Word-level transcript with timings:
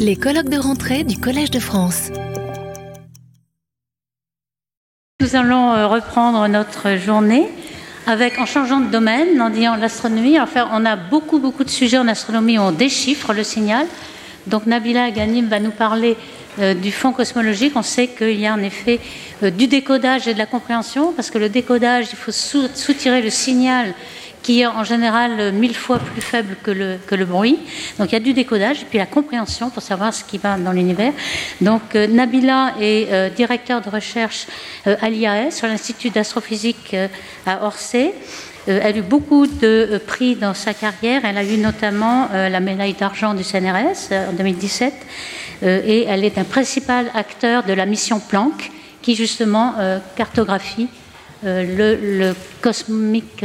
Les 0.00 0.16
colloques 0.16 0.48
de 0.48 0.58
rentrée 0.58 1.04
du 1.04 1.18
Collège 1.18 1.52
de 1.52 1.60
France. 1.60 2.10
Nous 5.20 5.36
allons 5.36 5.72
euh, 5.72 5.86
reprendre 5.86 6.48
notre 6.48 6.96
journée 6.96 7.46
avec, 8.06 8.40
en 8.40 8.46
changeant 8.46 8.80
de 8.80 8.90
domaine, 8.90 9.40
en 9.40 9.50
disant 9.50 9.76
l'astronomie. 9.76 10.40
Enfin, 10.40 10.68
on 10.72 10.84
a 10.84 10.96
beaucoup, 10.96 11.38
beaucoup 11.38 11.62
de 11.62 11.70
sujets 11.70 11.98
en 11.98 12.08
astronomie 12.08 12.58
où 12.58 12.62
on 12.62 12.72
déchiffre 12.72 13.32
le 13.32 13.44
signal. 13.44 13.86
Donc 14.48 14.66
Nabila 14.66 15.12
Ghanim 15.12 15.46
va 15.46 15.60
nous 15.60 15.70
parler 15.70 16.16
euh, 16.58 16.74
du 16.74 16.90
fond 16.90 17.12
cosmologique. 17.12 17.74
On 17.76 17.82
sait 17.82 18.08
qu'il 18.08 18.40
y 18.40 18.46
a 18.48 18.54
en 18.54 18.62
effet 18.62 18.98
euh, 19.44 19.50
du 19.50 19.68
décodage 19.68 20.26
et 20.26 20.34
de 20.34 20.38
la 20.38 20.46
compréhension, 20.46 21.12
parce 21.12 21.30
que 21.30 21.38
le 21.38 21.48
décodage, 21.48 22.08
il 22.10 22.16
faut 22.16 22.32
soutirer 22.32 23.22
le 23.22 23.30
signal 23.30 23.94
qui 24.46 24.60
est 24.60 24.66
en 24.66 24.84
général 24.84 25.50
mille 25.50 25.74
fois 25.74 25.98
plus 25.98 26.20
faible 26.20 26.56
que 26.62 26.70
le, 26.70 27.24
bruit. 27.24 27.58
Donc 27.98 28.10
il 28.10 28.12
y 28.12 28.16
a 28.16 28.20
du 28.20 28.32
décodage 28.32 28.82
et 28.82 28.84
puis 28.84 28.98
la 28.98 29.06
compréhension 29.06 29.70
pour 29.70 29.82
savoir 29.82 30.14
ce 30.14 30.22
qui 30.22 30.38
va 30.38 30.56
dans 30.56 30.70
l'univers. 30.70 31.12
Donc 31.60 31.96
euh, 31.96 32.06
Nabila 32.06 32.74
est 32.80 33.08
euh, 33.10 33.28
directeur 33.28 33.80
de 33.80 33.90
recherche 33.90 34.46
euh, 34.86 34.94
à 35.02 35.10
l'IAS 35.10 35.50
sur 35.50 35.66
l'Institut 35.66 36.10
d'astrophysique 36.10 36.94
à 37.44 37.64
Orsay. 37.64 38.14
Elle 38.68 38.82
a 38.82 38.96
eu 38.96 39.02
beaucoup 39.02 39.48
de 39.48 40.00
prix 40.06 40.36
dans 40.36 40.54
sa 40.54 40.74
carrière. 40.74 41.22
Elle 41.24 41.38
a 41.38 41.44
eu 41.44 41.56
notamment 41.56 42.28
la 42.32 42.58
médaille 42.58 42.94
d'argent 42.94 43.32
du 43.32 43.44
CNRS 43.44 44.10
en 44.10 44.32
2017. 44.32 44.92
Et 45.62 46.04
elle 46.08 46.24
est 46.24 46.36
un 46.36 46.42
principal 46.42 47.08
acteur 47.14 47.62
de 47.62 47.72
la 47.72 47.86
mission 47.86 48.18
Planck, 48.18 48.72
qui 49.02 49.14
justement 49.14 49.74
cartographie 50.16 50.88
le, 51.44 52.32
cosmique 52.60 53.44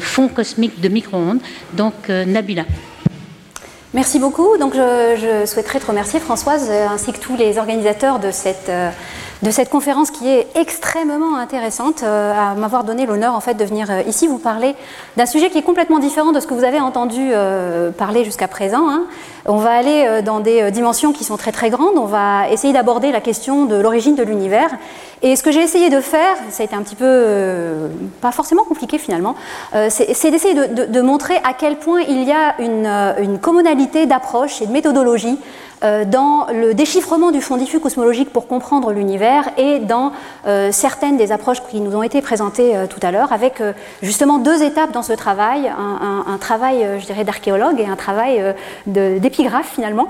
fond 0.00 0.28
cosmique 0.28 0.80
de 0.80 0.88
micro-ondes. 0.88 1.40
Donc, 1.74 1.94
euh, 2.10 2.24
Nabila. 2.24 2.64
Merci 3.94 4.18
beaucoup. 4.18 4.56
Donc, 4.56 4.74
je, 4.74 5.44
souhaiterais 5.46 5.78
te 5.78 5.86
remercier, 5.86 6.18
Françoise, 6.18 6.68
euh, 6.70 6.88
ainsi 6.88 7.12
que 7.12 7.18
tous 7.18 7.36
les 7.36 7.58
organisateurs 7.58 8.18
de 8.18 8.30
cette, 8.30 8.70
de 9.42 9.50
cette 9.50 9.68
conférence 9.68 10.10
qui 10.10 10.28
est 10.28 10.46
extrêmement 10.54 11.36
intéressante, 11.36 12.02
à 12.02 12.54
m'avoir 12.54 12.84
donné 12.84 13.06
l'honneur 13.06 13.34
en 13.34 13.40
fait 13.40 13.54
de 13.54 13.64
venir 13.64 13.88
ici 14.06 14.26
vous 14.26 14.38
parler 14.38 14.74
d'un 15.16 15.26
sujet 15.26 15.50
qui 15.50 15.58
est 15.58 15.62
complètement 15.62 15.98
différent 15.98 16.32
de 16.32 16.40
ce 16.40 16.46
que 16.46 16.54
vous 16.54 16.64
avez 16.64 16.80
entendu 16.80 17.32
parler 17.98 18.24
jusqu'à 18.24 18.48
présent. 18.48 18.88
Hein. 18.88 19.04
On 19.46 19.56
va 19.56 19.72
aller 19.72 20.22
dans 20.24 20.38
des 20.38 20.70
dimensions 20.70 21.12
qui 21.12 21.24
sont 21.24 21.36
très 21.36 21.50
très 21.50 21.70
grandes. 21.70 21.96
On 21.96 22.06
va 22.06 22.48
essayer 22.50 22.72
d'aborder 22.72 23.10
la 23.10 23.20
question 23.20 23.64
de 23.64 23.74
l'origine 23.74 24.14
de 24.14 24.22
l'univers 24.22 24.70
et 25.24 25.36
ce 25.36 25.44
que 25.44 25.52
j'ai 25.52 25.60
essayé 25.60 25.88
de 25.88 26.00
faire, 26.00 26.36
ça 26.50 26.64
a 26.64 26.66
été 26.66 26.74
un 26.74 26.82
petit 26.82 26.96
peu, 26.96 27.04
euh, 27.06 27.88
pas 28.20 28.32
forcément 28.32 28.64
compliqué 28.64 28.98
finalement, 28.98 29.36
euh, 29.72 29.86
c'est 29.88 30.30
d'essayer 30.32 30.54
de, 30.54 31.00
montrer 31.00 31.36
à 31.44 31.52
quel 31.56 31.76
point 31.76 32.00
il 32.00 32.24
y 32.24 32.32
a 32.32 32.60
une, 32.60 32.86
euh, 32.86 33.14
une 33.22 33.38
commonalité 33.38 34.06
d'approche 34.06 34.60
et 34.62 34.66
de 34.66 34.72
méthodologie 34.72 35.38
euh, 35.38 35.71
dans 35.82 36.46
le 36.52 36.74
déchiffrement 36.74 37.30
du 37.30 37.40
fond 37.40 37.56
diffus 37.56 37.80
cosmologique 37.80 38.32
pour 38.32 38.46
comprendre 38.46 38.92
l'univers 38.92 39.48
et 39.56 39.78
dans 39.80 40.12
euh, 40.46 40.70
certaines 40.72 41.16
des 41.16 41.32
approches 41.32 41.62
qui 41.68 41.80
nous 41.80 41.96
ont 41.96 42.02
été 42.02 42.22
présentées 42.22 42.76
euh, 42.76 42.86
tout 42.86 43.00
à 43.02 43.10
l'heure, 43.10 43.32
avec 43.32 43.62
justement 44.02 44.38
deux 44.38 44.62
étapes 44.62 44.92
dans 44.92 45.02
ce 45.02 45.12
travail, 45.12 45.68
un, 45.68 46.38
travail, 46.38 46.86
je 46.98 47.06
dirais, 47.06 47.24
d'archéologue 47.24 47.80
et 47.80 47.86
un 47.86 47.96
travail 47.96 48.42
d'épigraphe 48.86 49.70
finalement, 49.74 50.08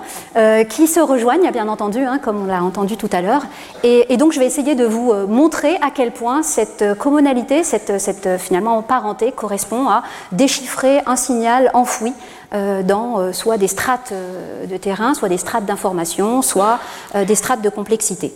qui 0.69 0.87
se 0.87 1.01
rejoignent, 1.01 1.51
bien 1.51 1.69
entendu, 1.69 2.05
hein, 2.05 2.19
comme 2.19 2.42
on 2.42 2.47
l'a 2.47 2.62
entendu 2.62 2.97
tout 2.97 3.09
à 3.12 3.20
l'heure. 3.20 3.42
Et, 3.83 4.17
donc 4.17 4.33
je 4.33 4.39
vais 4.39 4.47
essayer 4.47 4.75
de 4.75 4.84
vous 4.84 5.12
montrer 5.29 5.77
à 5.83 5.91
quel 5.95 6.12
point 6.12 6.42
cette 6.42 6.97
commonalité, 6.98 7.62
cette, 7.64 8.39
finalement 8.39 8.83
parenté 8.83 9.33
correspond 9.33 9.89
à 9.89 10.03
déchiffrer 10.33 11.01
un 11.07 11.17
signal 11.17 11.70
enfoui 11.75 12.12
euh, 12.12 12.42
dans 12.53 13.19
euh, 13.19 13.33
soit 13.33 13.56
des 13.56 13.69
strates 13.69 14.12
euh, 14.12 14.67
de 14.67 14.77
terrain, 14.77 15.14
soit 15.14 15.28
des 15.28 15.39
strates 15.39 15.64
d'information, 15.64 16.42
soit 16.42 16.78
des 17.14 17.34
strates 17.34 17.62
de 17.62 17.69
complexité. 17.70 18.33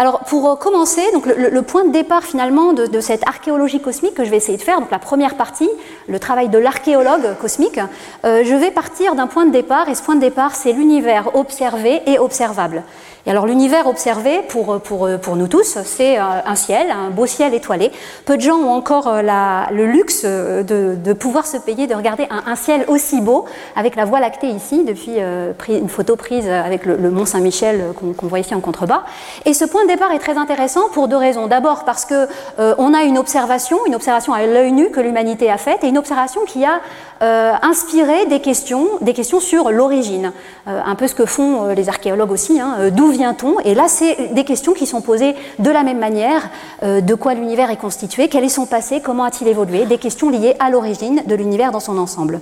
Alors 0.00 0.20
pour 0.20 0.58
commencer, 0.58 1.02
donc 1.12 1.26
le, 1.26 1.60
point 1.60 1.84
de 1.84 1.92
départ 1.92 2.24
finalement 2.24 2.72
de, 2.72 3.00
cette 3.00 3.22
archéologie 3.28 3.82
cosmique 3.82 4.14
que 4.14 4.24
je 4.24 4.30
vais 4.30 4.38
essayer 4.38 4.56
de 4.56 4.62
faire, 4.62 4.80
donc 4.80 4.90
la 4.90 4.98
première 4.98 5.36
partie, 5.36 5.68
le 6.08 6.18
travail 6.18 6.48
de 6.48 6.56
l'archéologue 6.56 7.36
cosmique, 7.38 7.78
je 8.24 8.54
vais 8.54 8.70
partir 8.70 9.14
d'un 9.14 9.26
point 9.26 9.44
de 9.44 9.52
départ, 9.52 9.90
et 9.90 9.94
ce 9.94 10.02
point 10.02 10.14
de 10.14 10.20
départ 10.20 10.54
c'est 10.54 10.72
l'univers 10.72 11.36
observé 11.36 12.00
et 12.06 12.18
observable. 12.18 12.82
Et 13.26 13.30
alors 13.30 13.46
l'univers 13.46 13.86
observé 13.86 14.40
pour, 14.48 14.80
pour, 14.80 15.06
pour 15.20 15.36
nous 15.36 15.48
tous, 15.48 15.76
c'est 15.84 16.16
un 16.16 16.54
ciel, 16.54 16.90
un 16.90 17.10
beau 17.10 17.26
ciel 17.26 17.52
étoilé. 17.52 17.92
Peu 18.24 18.38
de 18.38 18.42
gens 18.42 18.56
ont 18.56 18.72
encore 18.72 19.20
la, 19.22 19.68
le 19.72 19.84
luxe 19.84 20.24
de, 20.24 20.96
de, 20.96 21.12
pouvoir 21.12 21.46
se 21.46 21.58
payer 21.58 21.86
de 21.86 21.94
regarder 21.94 22.26
un, 22.30 22.56
ciel 22.56 22.86
aussi 22.88 23.20
beau, 23.20 23.44
avec 23.76 23.96
la 23.96 24.06
Voie 24.06 24.20
lactée 24.20 24.48
ici, 24.48 24.84
depuis 24.84 25.16
euh, 25.18 25.52
une 25.68 25.90
photo 25.90 26.16
prise 26.16 26.48
avec 26.48 26.86
le, 26.86 27.10
Mont 27.10 27.26
Saint-Michel 27.26 27.80
euh, 27.80 28.12
qu'on 28.16 28.26
voit 28.26 28.38
ici 28.38 28.54
en 28.54 28.60
contrebas. 28.60 29.02
Et 29.44 29.52
ce 29.52 29.66
point 29.66 29.84
départ 29.90 30.12
est 30.12 30.18
très 30.18 30.38
intéressant 30.38 30.88
pour 30.92 31.08
deux 31.08 31.16
raisons. 31.16 31.48
D'abord 31.48 31.84
parce 31.84 32.04
que 32.04 32.28
euh, 32.58 32.74
on 32.78 32.94
a 32.94 33.02
une 33.02 33.18
observation, 33.18 33.78
une 33.86 33.94
observation 33.94 34.32
à 34.32 34.46
l'œil 34.46 34.72
nu 34.72 34.90
que 34.90 35.00
l'humanité 35.00 35.50
a 35.50 35.58
faite, 35.58 35.82
et 35.82 35.88
une 35.88 35.98
observation 35.98 36.42
qui 36.46 36.64
a 36.64 36.80
euh, 37.22 37.52
inspiré 37.62 38.26
des 38.26 38.40
questions, 38.40 38.86
des 39.00 39.12
questions 39.12 39.40
sur 39.40 39.70
l'origine. 39.70 40.32
Euh, 40.68 40.80
un 40.84 40.94
peu 40.94 41.08
ce 41.08 41.14
que 41.14 41.26
font 41.26 41.66
les 41.74 41.88
archéologues 41.88 42.30
aussi, 42.30 42.60
hein, 42.60 42.90
d'où 42.92 43.08
vient-on? 43.08 43.58
Et 43.64 43.74
là, 43.74 43.88
c'est 43.88 44.32
des 44.32 44.44
questions 44.44 44.74
qui 44.74 44.86
sont 44.86 45.00
posées 45.00 45.34
de 45.58 45.70
la 45.70 45.82
même 45.82 45.98
manière, 45.98 46.48
de 46.82 47.14
quoi 47.14 47.34
l'univers 47.34 47.70
est 47.70 47.76
constitué, 47.76 48.28
quel 48.28 48.44
est 48.44 48.48
son 48.48 48.66
passé, 48.66 49.00
comment 49.00 49.24
a-t-il 49.24 49.48
évolué, 49.48 49.86
des 49.86 49.98
questions 49.98 50.30
liées 50.30 50.54
à 50.60 50.70
l'origine 50.70 51.22
de 51.26 51.34
l'univers 51.34 51.72
dans 51.72 51.80
son 51.80 51.98
ensemble. 51.98 52.40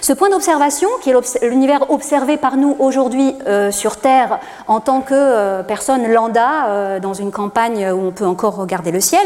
Ce 0.00 0.12
point 0.12 0.30
d'observation, 0.30 0.88
qui 1.02 1.10
est 1.10 1.42
l'univers 1.42 1.90
observé 1.90 2.36
par 2.36 2.56
nous 2.56 2.76
aujourd'hui 2.78 3.34
sur 3.70 3.96
Terre 3.96 4.38
en 4.68 4.80
tant 4.80 5.00
que 5.00 5.62
personne 5.62 6.06
lambda 6.06 6.79
dans 7.00 7.14
une 7.14 7.30
campagne 7.30 7.90
où 7.92 8.06
on 8.06 8.10
peut 8.10 8.26
encore 8.26 8.56
regarder 8.56 8.90
le 8.90 9.00
ciel, 9.00 9.20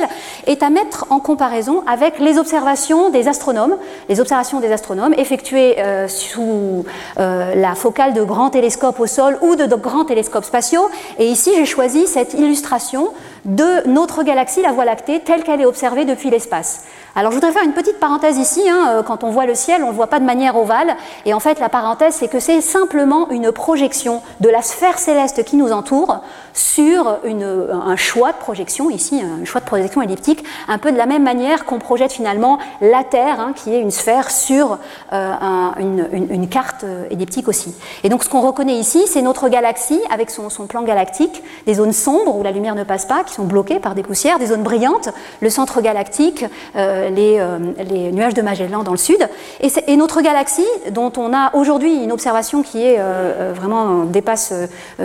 est 0.46 0.62
à 0.62 0.70
mettre 0.70 1.06
en 1.10 1.20
comparaison 1.20 1.82
avec 1.86 2.18
les 2.18 2.38
observations 2.38 3.10
des 3.10 3.28
astronomes, 3.28 3.76
les 4.08 4.20
observations 4.20 4.60
des 4.60 4.72
astronomes 4.72 5.14
effectués 5.14 5.78
euh, 5.78 6.08
sous 6.08 6.84
euh, 7.18 7.54
la 7.54 7.74
focale 7.74 8.14
de 8.14 8.22
grands 8.22 8.50
télescopes 8.50 9.00
au 9.00 9.06
sol 9.06 9.38
ou 9.42 9.56
de 9.56 9.66
grands 9.74 10.04
télescopes 10.04 10.44
spatiaux. 10.44 10.88
Et 11.18 11.26
ici, 11.26 11.52
j'ai 11.54 11.66
choisi 11.66 12.06
cette 12.06 12.34
illustration 12.34 13.10
de 13.44 13.86
notre 13.88 14.22
galaxie, 14.22 14.62
la 14.62 14.72
Voie 14.72 14.84
lactée, 14.84 15.20
telle 15.20 15.42
qu'elle 15.42 15.60
est 15.60 15.66
observée 15.66 16.04
depuis 16.04 16.30
l'espace. 16.30 16.84
Alors 17.16 17.30
je 17.30 17.36
voudrais 17.36 17.52
faire 17.52 17.62
une 17.62 17.72
petite 17.72 18.00
parenthèse 18.00 18.38
ici, 18.38 18.62
hein, 18.68 18.88
euh, 18.88 19.02
quand 19.02 19.22
on 19.22 19.30
voit 19.30 19.46
le 19.46 19.54
ciel, 19.54 19.82
on 19.82 19.86
ne 19.86 19.90
le 19.90 19.96
voit 19.96 20.08
pas 20.08 20.18
de 20.18 20.24
manière 20.24 20.56
ovale, 20.56 20.96
et 21.26 21.32
en 21.32 21.38
fait 21.38 21.60
la 21.60 21.68
parenthèse 21.68 22.14
c'est 22.14 22.26
que 22.26 22.40
c'est 22.40 22.60
simplement 22.60 23.30
une 23.30 23.52
projection 23.52 24.20
de 24.40 24.48
la 24.48 24.62
sphère 24.62 24.98
céleste 24.98 25.44
qui 25.44 25.56
nous 25.56 25.70
entoure 25.70 26.22
sur 26.54 27.18
une, 27.24 27.68
un 27.70 27.96
choix 27.96 28.32
de 28.32 28.38
projection, 28.38 28.90
ici 28.90 29.22
un 29.22 29.44
choix 29.44 29.60
de 29.60 29.66
projection 29.66 30.02
elliptique, 30.02 30.44
un 30.66 30.78
peu 30.78 30.90
de 30.90 30.96
la 30.96 31.06
même 31.06 31.22
manière 31.22 31.64
qu'on 31.64 31.78
projette 31.78 32.12
finalement 32.12 32.58
la 32.80 33.04
Terre, 33.04 33.40
hein, 33.40 33.52
qui 33.54 33.72
est 33.74 33.80
une 33.80 33.90
sphère, 33.90 34.30
sur 34.30 34.78
euh, 35.12 35.32
une, 35.78 36.48
carte 36.48 36.84
euh, 36.84 37.06
elliptique 37.10 37.48
aussi. 37.48 37.74
Et 38.02 38.08
donc 38.08 38.24
ce 38.24 38.28
qu'on 38.28 38.40
reconnaît 38.40 38.74
ici, 38.74 39.04
c'est 39.06 39.22
notre 39.22 39.48
galaxie 39.48 40.00
avec 40.10 40.30
son, 40.30 40.48
plan 40.66 40.82
galactique, 40.82 41.42
des 41.66 41.74
zones 41.74 41.92
sombres 41.92 42.36
où 42.36 42.42
la 42.42 42.50
lumière 42.50 42.74
ne 42.74 42.84
passe 42.84 43.06
pas, 43.06 43.22
sont 43.34 43.44
bloquées 43.44 43.80
par 43.80 43.94
des 43.94 44.02
poussières, 44.02 44.38
des 44.38 44.46
zones 44.46 44.62
brillantes, 44.62 45.10
le 45.40 45.50
centre 45.50 45.80
galactique, 45.80 46.44
euh, 46.76 47.10
les, 47.10 48.12
nuages 48.12 48.34
de 48.34 48.42
Magellan 48.42 48.82
dans 48.82 48.92
le 48.92 48.96
sud. 48.96 49.28
Et, 49.60 49.96
notre 49.96 50.20
galaxie, 50.20 50.66
dont 50.90 51.12
on 51.16 51.32
a 51.34 51.54
aujourd'hui 51.54 52.02
une 52.02 52.12
observation 52.12 52.62
qui 52.62 52.84
est 52.84 52.98
euh, 52.98 53.02
euh, 53.02 53.52
vraiment 53.54 54.04
dépasse 54.04 54.52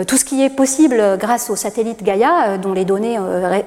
tout 0.06 0.16
ce 0.16 0.24
qui 0.24 0.44
est 0.44 0.50
possible 0.50 1.02
grâce 1.18 1.50
au 1.50 1.56
satellite 1.56 2.02
Gaia, 2.02 2.58
dont 2.58 2.72
les 2.72 2.84
données 2.84 3.18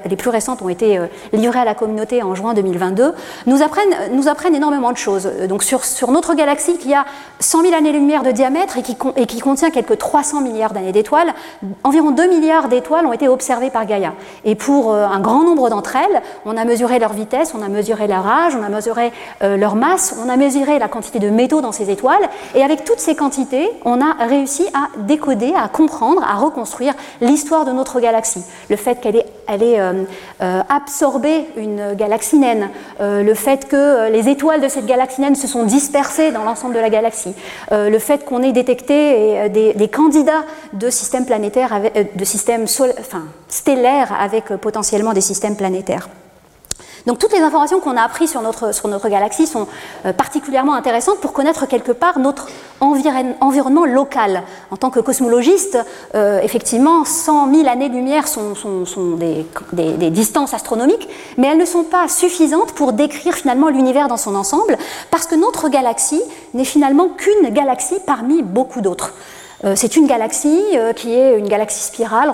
les 0.04 0.16
plus 0.16 0.30
récentes 0.30 0.62
ont 0.62 0.68
été 0.68 0.98
livrées 1.32 1.60
à 1.60 1.64
la 1.64 1.74
communauté 1.74 2.22
en 2.22 2.34
juin 2.34 2.54
2022, 2.54 3.12
nous 3.46 3.62
apprennent, 3.62 3.94
nous 4.12 4.28
apprennent 4.28 4.54
énormément 4.54 4.92
de 4.92 4.96
choses. 4.96 5.28
Donc 5.48 5.62
sur, 5.62 5.84
sur 5.84 6.10
notre 6.10 6.34
galaxie 6.34 6.78
qui 6.78 6.94
a 6.94 7.04
100 7.40 7.62
000 7.62 7.74
années-lumière 7.74 8.22
de 8.22 8.30
diamètre 8.30 8.78
et 8.78 8.82
qui, 8.82 8.96
et 9.16 9.26
qui 9.26 9.40
contient 9.40 9.70
quelques 9.70 9.98
300 9.98 10.40
milliards 10.40 10.72
d'années 10.72 10.92
d'étoiles, 10.92 11.34
environ 11.82 12.10
2 12.10 12.28
milliards 12.28 12.68
d'étoiles 12.68 13.06
ont 13.06 13.12
été 13.12 13.28
observées 13.28 13.70
par 13.70 13.86
Gaia. 13.86 14.14
Pour 14.54 14.94
un 14.94 15.20
grand 15.20 15.44
nombre 15.44 15.70
d'entre 15.70 15.96
elles, 15.96 16.22
on 16.44 16.56
a 16.56 16.64
mesuré 16.64 16.98
leur 16.98 17.12
vitesse, 17.12 17.54
on 17.56 17.62
a 17.62 17.68
mesuré 17.68 18.06
leur 18.06 18.24
on 18.24 18.62
a 18.62 18.68
mesuré 18.68 19.12
euh, 19.42 19.56
leur 19.56 19.76
masse, 19.76 20.16
on 20.24 20.28
a 20.28 20.36
mesuré 20.36 20.78
la 20.78 20.88
quantité 20.88 21.18
de 21.18 21.30
métaux 21.30 21.60
dans 21.60 21.72
ces 21.72 21.90
étoiles, 21.90 22.28
et 22.54 22.62
avec 22.62 22.84
toutes 22.84 23.00
ces 23.00 23.14
quantités, 23.14 23.70
on 23.84 24.00
a 24.00 24.24
réussi 24.26 24.66
à 24.74 24.88
décoder, 24.98 25.52
à 25.56 25.68
comprendre, 25.68 26.22
à 26.24 26.36
reconstruire 26.36 26.94
l'histoire 27.20 27.64
de 27.64 27.72
notre 27.72 28.00
galaxie. 28.00 28.44
Le 28.70 28.76
fait 28.76 29.00
qu'elle 29.00 29.16
ait, 29.16 29.26
elle 29.46 29.62
euh, 29.62 30.04
euh, 30.42 30.62
absorbé 30.68 31.46
une 31.56 31.94
galaxie 31.94 32.38
naine, 32.38 32.70
le 33.00 33.34
fait 33.34 33.68
que 33.68 34.10
les 34.10 34.28
étoiles 34.28 34.60
de 34.60 34.68
cette 34.68 34.86
galaxie 34.86 35.20
naine 35.20 35.34
se 35.34 35.46
sont 35.46 35.64
dispersées 35.64 36.32
dans 36.32 36.44
l'ensemble 36.44 36.74
de 36.74 36.80
la 36.80 36.90
galaxie, 36.90 37.34
le 37.70 37.98
fait 37.98 38.24
qu'on 38.24 38.42
ait 38.42 38.52
détecté 38.52 39.48
des, 39.50 39.88
candidats 39.88 40.44
de 40.72 40.90
systèmes 40.90 41.26
planétaires, 41.26 41.80
de 42.14 42.24
systèmes 42.24 42.66
stellaires 43.48 44.12
avec 44.18 44.43
potentiellement 44.52 45.12
des 45.12 45.20
systèmes 45.20 45.56
planétaires. 45.56 46.08
Donc 47.06 47.18
toutes 47.18 47.32
les 47.32 47.40
informations 47.40 47.80
qu'on 47.80 47.96
a 47.96 48.02
apprises 48.02 48.30
sur 48.30 48.40
notre, 48.40 48.74
sur 48.74 48.88
notre 48.88 49.08
galaxie 49.08 49.46
sont 49.46 49.66
euh, 50.06 50.12
particulièrement 50.12 50.74
intéressantes 50.74 51.20
pour 51.20 51.32
connaître 51.34 51.66
quelque 51.66 51.92
part 51.92 52.18
notre 52.18 52.48
environnement 52.80 53.84
local. 53.84 54.42
En 54.70 54.76
tant 54.76 54.90
que 54.90 55.00
cosmologiste, 55.00 55.78
euh, 56.14 56.40
effectivement, 56.42 57.04
100 57.04 57.52
000 57.54 57.68
années-lumière 57.68 58.26
sont, 58.26 58.54
sont, 58.54 58.86
sont 58.86 59.16
des, 59.16 60.10
distances 60.10 60.54
astronomiques, 60.54 61.08
mais 61.36 61.48
elles 61.48 61.58
ne 61.58 61.64
sont 61.66 61.84
pas 61.84 62.08
suffisantes 62.08 62.72
pour 62.72 62.92
décrire 62.92 63.34
finalement 63.34 63.68
l'univers 63.68 64.08
dans 64.08 64.16
son 64.16 64.34
ensemble, 64.34 64.78
parce 65.10 65.26
que 65.26 65.34
notre 65.34 65.68
galaxie 65.68 66.22
n'est 66.54 66.64
finalement 66.64 67.08
qu'une 67.08 67.50
galaxie 67.50 67.98
parmi 68.06 68.42
beaucoup 68.42 68.80
d'autres. 68.80 69.12
Euh, 69.64 69.72
c'est 69.76 69.96
une 69.96 70.06
galaxie 70.06 70.62
euh, 70.74 70.92
qui 70.92 71.14
est 71.14 71.38
une 71.38 71.48
galaxie 71.48 71.82
spirale 71.82 72.30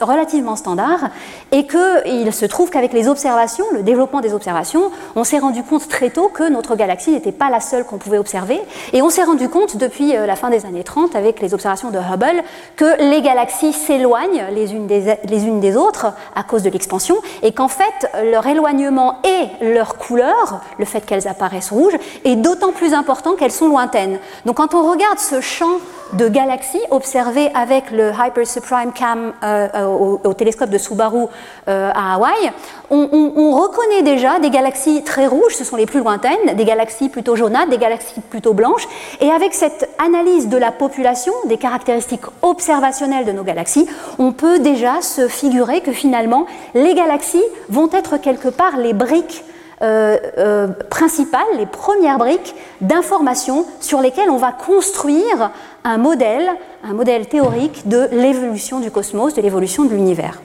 relativement 0.00 0.56
standard 0.56 1.08
et 1.52 1.66
qu'il 1.66 2.32
se 2.32 2.44
trouve 2.44 2.70
qu'avec 2.70 2.92
les 2.92 3.08
observations, 3.08 3.64
le 3.72 3.82
développement 3.82 4.20
des 4.20 4.34
observations, 4.34 4.90
on 5.14 5.24
s'est 5.24 5.38
rendu 5.38 5.62
compte 5.62 5.88
très 5.88 6.10
tôt 6.10 6.28
que 6.28 6.48
notre 6.48 6.76
galaxie 6.76 7.12
n'était 7.12 7.32
pas 7.32 7.50
la 7.50 7.60
seule 7.60 7.84
qu'on 7.84 7.98
pouvait 7.98 8.18
observer 8.18 8.60
et 8.92 9.02
on 9.02 9.10
s'est 9.10 9.24
rendu 9.24 9.48
compte 9.48 9.76
depuis 9.76 10.16
euh, 10.16 10.26
la 10.26 10.36
fin 10.36 10.50
des 10.50 10.66
années 10.66 10.84
30 10.84 11.16
avec 11.16 11.40
les 11.40 11.54
observations 11.54 11.90
de 11.90 11.98
Hubble 11.98 12.42
que 12.76 13.10
les 13.10 13.22
galaxies 13.22 13.72
s'éloignent 13.72 14.44
les 14.52 14.66
les 14.66 15.44
unes 15.44 15.60
des 15.60 15.76
autres 15.76 16.12
à 16.34 16.42
cause 16.42 16.62
de 16.62 16.70
l'expansion 16.70 17.16
et 17.42 17.52
qu'en 17.52 17.68
fait 17.68 18.08
leur 18.24 18.46
éloignement 18.46 19.20
et 19.24 19.64
leur 19.64 19.96
couleur, 19.96 20.60
le 20.78 20.84
fait 20.84 21.00
qu'elles 21.00 21.28
apparaissent 21.28 21.70
rouges, 21.70 21.96
est 22.24 22.36
d'autant 22.36 22.72
plus 22.72 22.94
important 22.94 23.34
qu'elles 23.34 23.52
sont 23.52 23.68
lointaines. 23.68 24.18
Donc 24.44 24.56
quand 24.56 24.74
on 24.74 24.90
regarde 24.90 25.18
ce 25.18 25.40
champ 25.40 25.78
de 26.12 26.28
galaxies 26.28 26.82
observées 26.90 27.50
avec 27.54 27.90
le 27.90 28.12
Hyper 28.12 28.46
Supreme 28.46 28.92
Cam 28.92 29.32
euh, 29.42 29.68
euh, 29.74 30.18
au, 30.22 30.34
télescope 30.34 30.70
de 30.70 30.78
Subaru 30.78 31.26
euh, 31.68 31.90
à 31.94 32.14
Hawaï, 32.14 32.52
on, 32.90 33.52
reconnaît 33.52 34.02
déjà 34.02 34.38
des 34.38 34.50
galaxies 34.50 35.02
très 35.02 35.26
rouges, 35.26 35.54
ce 35.54 35.64
sont 35.64 35.76
les 35.76 35.86
plus 35.86 36.00
lointaines, 36.00 36.54
des 36.54 36.64
galaxies 36.64 37.08
plutôt 37.08 37.36
jaunâtres, 37.36 37.70
des 37.70 37.78
galaxies 37.78 38.20
plutôt 38.20 38.54
blanches. 38.54 38.86
Et 39.20 39.30
avec 39.30 39.54
cette 39.54 39.88
analyse 39.98 40.48
de 40.48 40.56
la 40.56 40.72
population, 40.72 41.32
des 41.46 41.56
caractéristiques 41.56 42.26
observationnelles 42.42 43.24
de 43.24 43.32
nos 43.32 43.42
galaxies, 43.42 43.88
on 44.18 44.32
peut 44.32 44.58
déjà 44.58 45.00
se 45.02 45.28
figurer 45.28 45.80
que 45.80 45.92
finalement, 45.92 46.46
les 46.74 46.94
galaxies 46.94 47.44
vont 47.68 47.88
être 47.92 48.16
quelque 48.18 48.48
part 48.48 48.76
les 48.76 48.92
briques 48.92 49.44
euh, 49.82 50.16
euh, 50.38 50.68
principales, 50.88 51.44
les 51.58 51.66
premières 51.66 52.16
briques 52.16 52.54
d'informations 52.80 53.66
sur 53.78 54.00
lesquelles 54.00 54.30
on 54.30 54.38
va 54.38 54.52
construire 54.52 55.50
un 55.84 55.98
modèle, 55.98 56.48
un 56.82 56.94
modèle 56.94 57.26
théorique 57.26 57.86
de 57.86 58.08
l'évolution 58.10 58.80
du 58.80 58.90
cosmos, 58.90 59.34
de 59.34 59.42
l'évolution 59.42 59.84
de 59.84 59.90
l'univers. 59.90 60.40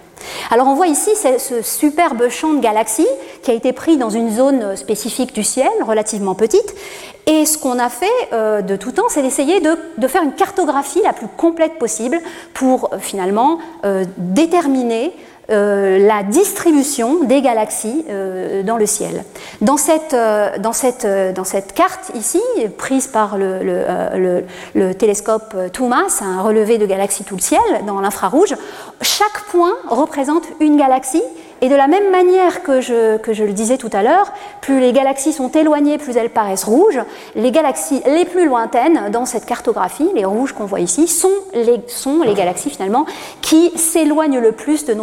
Alors 0.50 0.68
on 0.68 0.75
voit 0.75 0.88
ici 0.88 1.09
ce 1.15 1.62
superbe 1.62 2.29
champ 2.29 2.53
de 2.53 2.59
galaxies 2.59 3.07
qui 3.41 3.51
a 3.51 3.53
été 3.53 3.73
pris 3.73 3.97
dans 3.97 4.09
une 4.09 4.31
zone 4.31 4.75
spécifique 4.75 5.33
du 5.33 5.44
ciel, 5.44 5.69
relativement 5.85 6.35
petite. 6.35 6.75
Et 7.27 7.45
ce 7.45 7.57
qu'on 7.57 7.79
a 7.79 7.89
fait 7.89 8.06
euh, 8.33 8.62
de 8.62 8.75
tout 8.75 8.91
temps, 8.91 9.09
c'est 9.09 9.21
d'essayer 9.21 9.59
de, 9.59 9.77
de, 9.97 10.07
faire 10.07 10.23
une 10.23 10.33
cartographie 10.33 11.01
la 11.03 11.13
plus 11.13 11.27
complète 11.27 11.77
possible 11.77 12.19
pour 12.53 12.89
finalement 13.00 13.59
déterminer 14.18 15.13
euh, 15.50 15.98
la 15.98 16.24
distribution 16.24 17.24
des 17.24 17.42
galaxies 17.42 18.06
euh, 18.10 18.64
dans 18.64 18.78
le 18.78 18.86
ciel. 18.86 19.26
Dans 19.60 19.76
cette, 19.76 20.14
euh, 20.14 20.58
dans 20.58 20.72
cette, 20.72 21.74
carte 21.74 22.12
ici, 22.16 22.42
prise 22.78 23.08
par 23.08 23.38
le, 23.38 23.64
le, 23.64 24.44
le, 24.76 24.94
télescope 24.94 25.56
Thomas, 25.74 26.22
un 26.22 26.42
relevé 26.42 26.78
de 26.78 26.86
galaxies 26.86 27.24
tout 27.24 27.36
le 27.36 27.42
ciel 27.42 27.60
dans 27.86 28.00
l'infrarouge, 28.00 28.56
chaque 29.02 29.46
point 29.52 29.74
représente 29.90 30.44
une 30.60 30.78
galaxie 30.78 31.24
et 31.62 31.69
de 31.69 31.75
la 31.75 31.88
même 31.88 32.10
manière 32.10 32.63
que 32.63 32.81
je, 32.81 33.44
le 33.44 33.54
disais 33.54 33.78
tout 33.78 33.90
à 33.94 34.02
l'heure, 34.02 34.34
plus 34.62 34.80
les 34.80 34.94
galaxies 34.94 35.31
sont 35.31 35.50
éloignées, 35.50 36.00
plus 36.00 36.18
elles 36.18 36.31
paraissent 36.31 36.63
rouges. 36.63 37.00
Les 37.36 37.52
galaxies 37.52 38.02
les 38.08 38.25
plus 38.25 38.48
lointaines 38.48 39.12
dans 39.12 39.25
cette 39.25 39.46
cartographie, 39.46 40.10
les 40.16 40.25
rouges 40.25 40.54
qu'on 40.54 40.66
voit 40.66 40.80
ici, 40.80 41.08
sont 41.08 41.30
les, 41.54 42.34
galaxies 42.34 42.72
finalement 42.72 43.06
qui 43.42 43.72
s'éloignent 43.78 44.40
le 44.40 44.52
plus 44.52 44.86
de, 44.86 44.94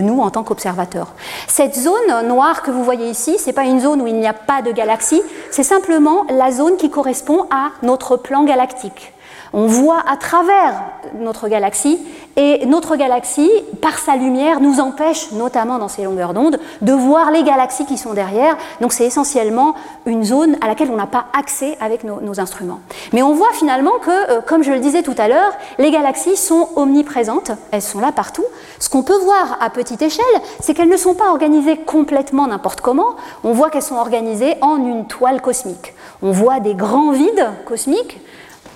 nous 0.00 0.20
en 0.20 0.30
tant 0.30 0.44
qu'observateurs. 0.44 1.12
Cette 1.48 1.74
zone 1.74 2.26
noire 2.26 2.62
que 2.62 2.70
vous 2.70 2.84
voyez 2.84 3.10
ici, 3.10 3.36
ce 3.38 3.46
n'est 3.46 3.52
pas 3.52 3.64
une 3.64 3.80
zone 3.80 4.00
où 4.00 4.06
il 4.06 4.16
n'y 4.16 4.28
a 4.28 4.32
pas 4.32 4.62
de 4.62 4.70
galaxies, 4.70 5.22
c'est 5.50 5.64
simplement 5.64 6.24
la 6.30 6.52
zone 6.52 6.76
qui 6.76 6.88
correspond 6.88 7.46
à 7.50 7.70
notre 7.82 8.16
plan 8.16 8.44
galactique. 8.44 9.12
On 9.52 9.66
voit 9.66 10.02
à 10.06 10.16
travers 10.16 10.82
notre 11.14 11.48
galaxie 11.48 11.98
et 12.36 12.66
notre 12.66 12.96
galaxie, 12.96 13.50
par 13.82 13.98
sa 13.98 14.14
lumière, 14.14 14.60
nous 14.60 14.78
empêche, 14.78 15.32
notamment 15.32 15.78
dans 15.78 15.88
ces 15.88 16.04
longueurs 16.04 16.34
d'onde, 16.34 16.58
de 16.82 16.92
voir 16.92 17.30
les 17.30 17.42
galaxies 17.42 17.86
qui 17.86 17.98
sont 17.98 18.14
derrière. 18.14 18.56
Donc 18.80 18.92
c'est 18.92 19.04
essentiellement 19.06 19.74
une 20.06 20.22
zone 20.22 20.56
à 20.60 20.68
laquelle 20.68 20.90
on 20.92 20.96
n'a 20.96 21.06
pas 21.06 21.26
accès 21.36 21.76
avec 21.80 22.04
nos, 22.04 22.38
instruments. 22.38 22.80
Mais 23.12 23.22
on 23.22 23.32
voit 23.32 23.52
finalement 23.54 23.98
que, 24.00 24.30
euh, 24.30 24.40
comme 24.40 24.62
je 24.62 24.70
le 24.70 24.78
disais 24.78 25.02
tout 25.02 25.14
à 25.18 25.26
l'heure, 25.26 25.52
les 25.78 25.90
galaxies 25.90 26.36
sont 26.36 26.68
omniprésentes, 26.76 27.50
elles 27.72 27.82
sont 27.82 28.00
là 28.00 28.12
partout. 28.12 28.44
Ce 28.78 28.88
qu'on 28.88 29.02
peut 29.02 29.18
voir 29.18 29.58
à 29.60 29.70
petite 29.70 30.02
échelle, 30.02 30.24
c'est 30.60 30.74
qu'elles 30.74 30.88
ne 30.88 30.96
sont 30.96 31.14
pas 31.14 31.30
organisées 31.30 31.78
complètement 31.78 32.46
n'importe 32.46 32.80
comment. 32.80 33.16
On 33.42 33.52
voit 33.52 33.70
qu'elles 33.70 33.82
sont 33.82 33.96
organisées 33.96 34.54
en 34.60 34.76
une 34.76 35.06
toile 35.06 35.40
cosmique. 35.40 35.94
On 36.22 36.30
voit 36.30 36.60
des 36.60 36.74
grands 36.74 37.10
vides 37.10 37.48
cosmiques 37.66 38.20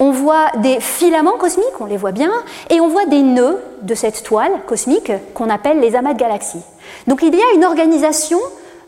on 0.03 0.11
voit 0.11 0.51
des 0.57 0.81
filaments 0.81 1.39
cosmiques, 1.39 1.79
on 1.79 1.85
les 1.85 1.97
voit 1.97 2.11
bien, 2.11 2.33
et 2.71 2.81
on 2.81 2.89
voit 2.89 3.07
des 3.07 3.23
nœuds 3.23 3.63
de 3.83 3.95
cette 3.95 4.25
toile 4.25 4.51
cosmique 4.67 5.13
qu'on 5.33 5.49
appelle 5.49 5.79
les 5.79 5.95
amas 5.95 6.13
de 6.13 6.19
galaxies. 6.19 6.65
Donc 7.07 7.23
il 7.23 7.33
y 7.33 7.41
a 7.41 7.55
une 7.55 7.65
organisation, 7.65 8.41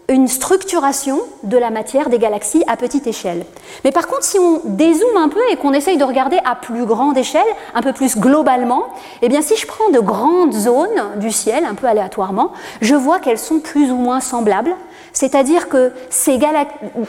une 0.09 0.29
structuration 0.29 1.21
de 1.45 1.57
la 1.57 1.71
matière 1.71 2.11
des 2.11 2.19
galaxies 2.19 2.63
à 2.67 2.77
petite 2.77 3.07
échelle. 3.07 3.45
Mais 3.85 3.91
par 3.91 4.07
contre, 4.07 4.25
si 4.25 4.39
on 4.39 4.61
dézoome 4.65 5.17
un 5.17 5.29
peu 5.29 5.41
et 5.51 5.57
qu'on 5.57 5.73
essaye 5.73 5.97
de 5.97 6.05
regarder 6.05 6.39
à 6.45 6.55
plus 6.57 6.85
grande 6.85 7.17
échelle, 7.17 7.43
un 7.75 7.81
peu 7.81 7.93
plus 7.93 8.19
globalement, 8.19 8.85
eh 9.23 9.29
bien 9.29 9.41
si 9.41 9.57
je 9.57 9.67
prends 9.67 9.91
de 9.91 10.01
grandes 10.01 10.53
zones 10.53 11.19
du 11.19 11.31
ciel, 11.31 11.65
un 11.65 11.75
peu 11.75 11.87
aléatoirement, 11.87 12.53
je 12.83 12.95
vois 12.95 13.19
qu'elles 13.19 13.39
sont 13.39 13.61
plus 13.61 13.91
ou 13.91 13.97
moins 13.97 14.21
semblables 14.21 14.75
c'est-à-dire 15.15 15.69
que 15.69 15.93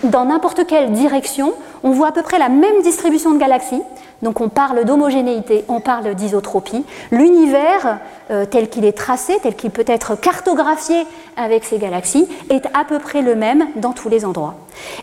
dans 0.04 0.26
n'importe 0.26 0.68
quelle 0.68 0.92
direction, 0.92 1.54
on 1.84 1.90
voit 1.90 2.10
à 2.10 2.12
peu 2.12 2.22
près 2.22 2.38
la 2.38 2.50
même 2.50 2.82
distribution 2.84 3.34
de 3.34 3.40
galaxies. 3.40 3.82
Donc 4.22 4.42
on 4.42 4.50
parle 4.50 4.86
d'homogénéité, 4.86 5.66
on 5.68 5.80
parle 5.80 6.16
d'isotropie. 6.16 6.86
L'univers 7.12 8.00
euh, 8.32 8.46
tel 8.46 8.70
qu'il 8.70 8.86
est 8.86 8.98
tracé, 8.98 9.38
tel 9.44 9.56
qu'il 9.56 9.72
peut 9.72 9.86
être 9.88 10.16
cartographié 10.16 11.06
avec 11.38 11.64
ces 11.64 11.78
galaxies, 11.78 12.28
est 12.50 12.66
à 12.74 12.86
peu 12.86 13.00
près 13.00 13.22
le 13.22 13.36
même 13.36 13.68
dans 13.76 13.92
tous 13.92 14.10
les 14.10 14.26
endroits. 14.26 14.56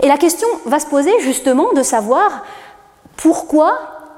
Et 0.02 0.08
la 0.08 0.16
question 0.16 0.48
va 0.66 0.78
se 0.78 0.86
poser 0.86 1.12
justement 1.20 1.72
de 1.72 1.82
savoir 1.82 2.44
pourquoi 3.16 3.72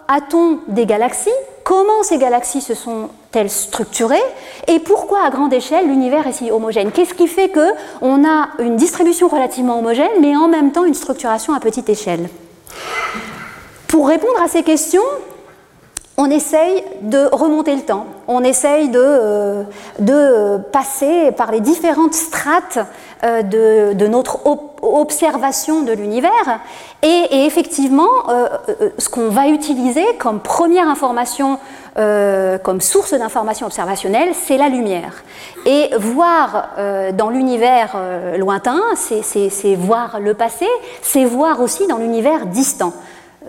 a-t-on 0.09 0.61
des 0.69 0.87
galaxies 0.87 1.31
Comment 1.65 2.03
ces 2.03 2.19
galaxies 2.19 2.61
se 2.61 2.75
sont-elles 2.75 3.49
structurées 3.49 4.23
Et 4.69 4.79
pourquoi 4.79 5.25
à 5.25 5.31
grande 5.31 5.53
échelle 5.55 5.87
l'univers 5.87 6.27
est 6.27 6.33
si 6.33 6.51
homogène 6.51 6.93
Qu'est-ce 6.93 7.15
qui 7.15 7.27
fait 7.27 7.51
qu'on 7.51 8.29
a 8.29 8.49
une 8.59 8.77
distribution 8.77 9.29
relativement 9.29 9.79
homogène, 9.79 10.11
mais 10.21 10.37
en 10.37 10.49
même 10.49 10.73
temps 10.73 10.85
une 10.85 10.95
structuration 10.95 11.55
à 11.55 11.61
petite 11.61 11.89
échelle? 11.89 12.29
Pour 13.95 14.09
répondre 14.09 14.43
à 14.43 14.49
ces 14.49 14.65
questions, 14.65 15.05
on 16.17 16.29
essaye 16.29 16.83
de 17.03 17.29
remonter 17.31 17.77
le 17.77 17.83
temps, 17.83 18.07
on 18.27 18.43
essaye 18.43 18.89
de, 18.89 18.99
euh, 18.99 19.63
de 20.01 20.59
passer 20.73 21.31
par 21.31 21.53
les 21.53 21.61
différentes 21.61 22.15
strates 22.15 22.81
euh, 23.23 23.43
de, 23.95 24.07
notre 24.09 24.41
observation 24.83 25.83
de 25.83 25.93
l'univers. 25.93 26.59
Et, 27.05 27.47
effectivement, 27.47 28.09
euh, 28.31 28.49
ce 28.99 29.09
qu'on 29.09 29.29
va 29.29 29.47
utiliser 29.47 30.05
comme 30.19 30.41
première 30.41 30.89
information, 30.89 31.61
comme 32.65 32.81
source 32.81 33.15
d'information 33.15 33.67
observationnelle, 33.67 34.31
c'est 34.35 34.57
la 34.57 34.69
lumière. 34.69 35.23
Et 35.65 35.91
voir 35.97 36.71
dans 37.13 37.31
l'univers 37.31 37.97
lointain, 38.37 38.81
c'est 38.97 39.75
voir 39.77 40.19
le 40.19 40.35
passé, 40.35 40.67
c'est 41.03 41.25
voir 41.25 41.61
aussi 41.61 41.87
dans 41.87 41.99
l'univers 41.99 42.47
distant. 42.47 42.93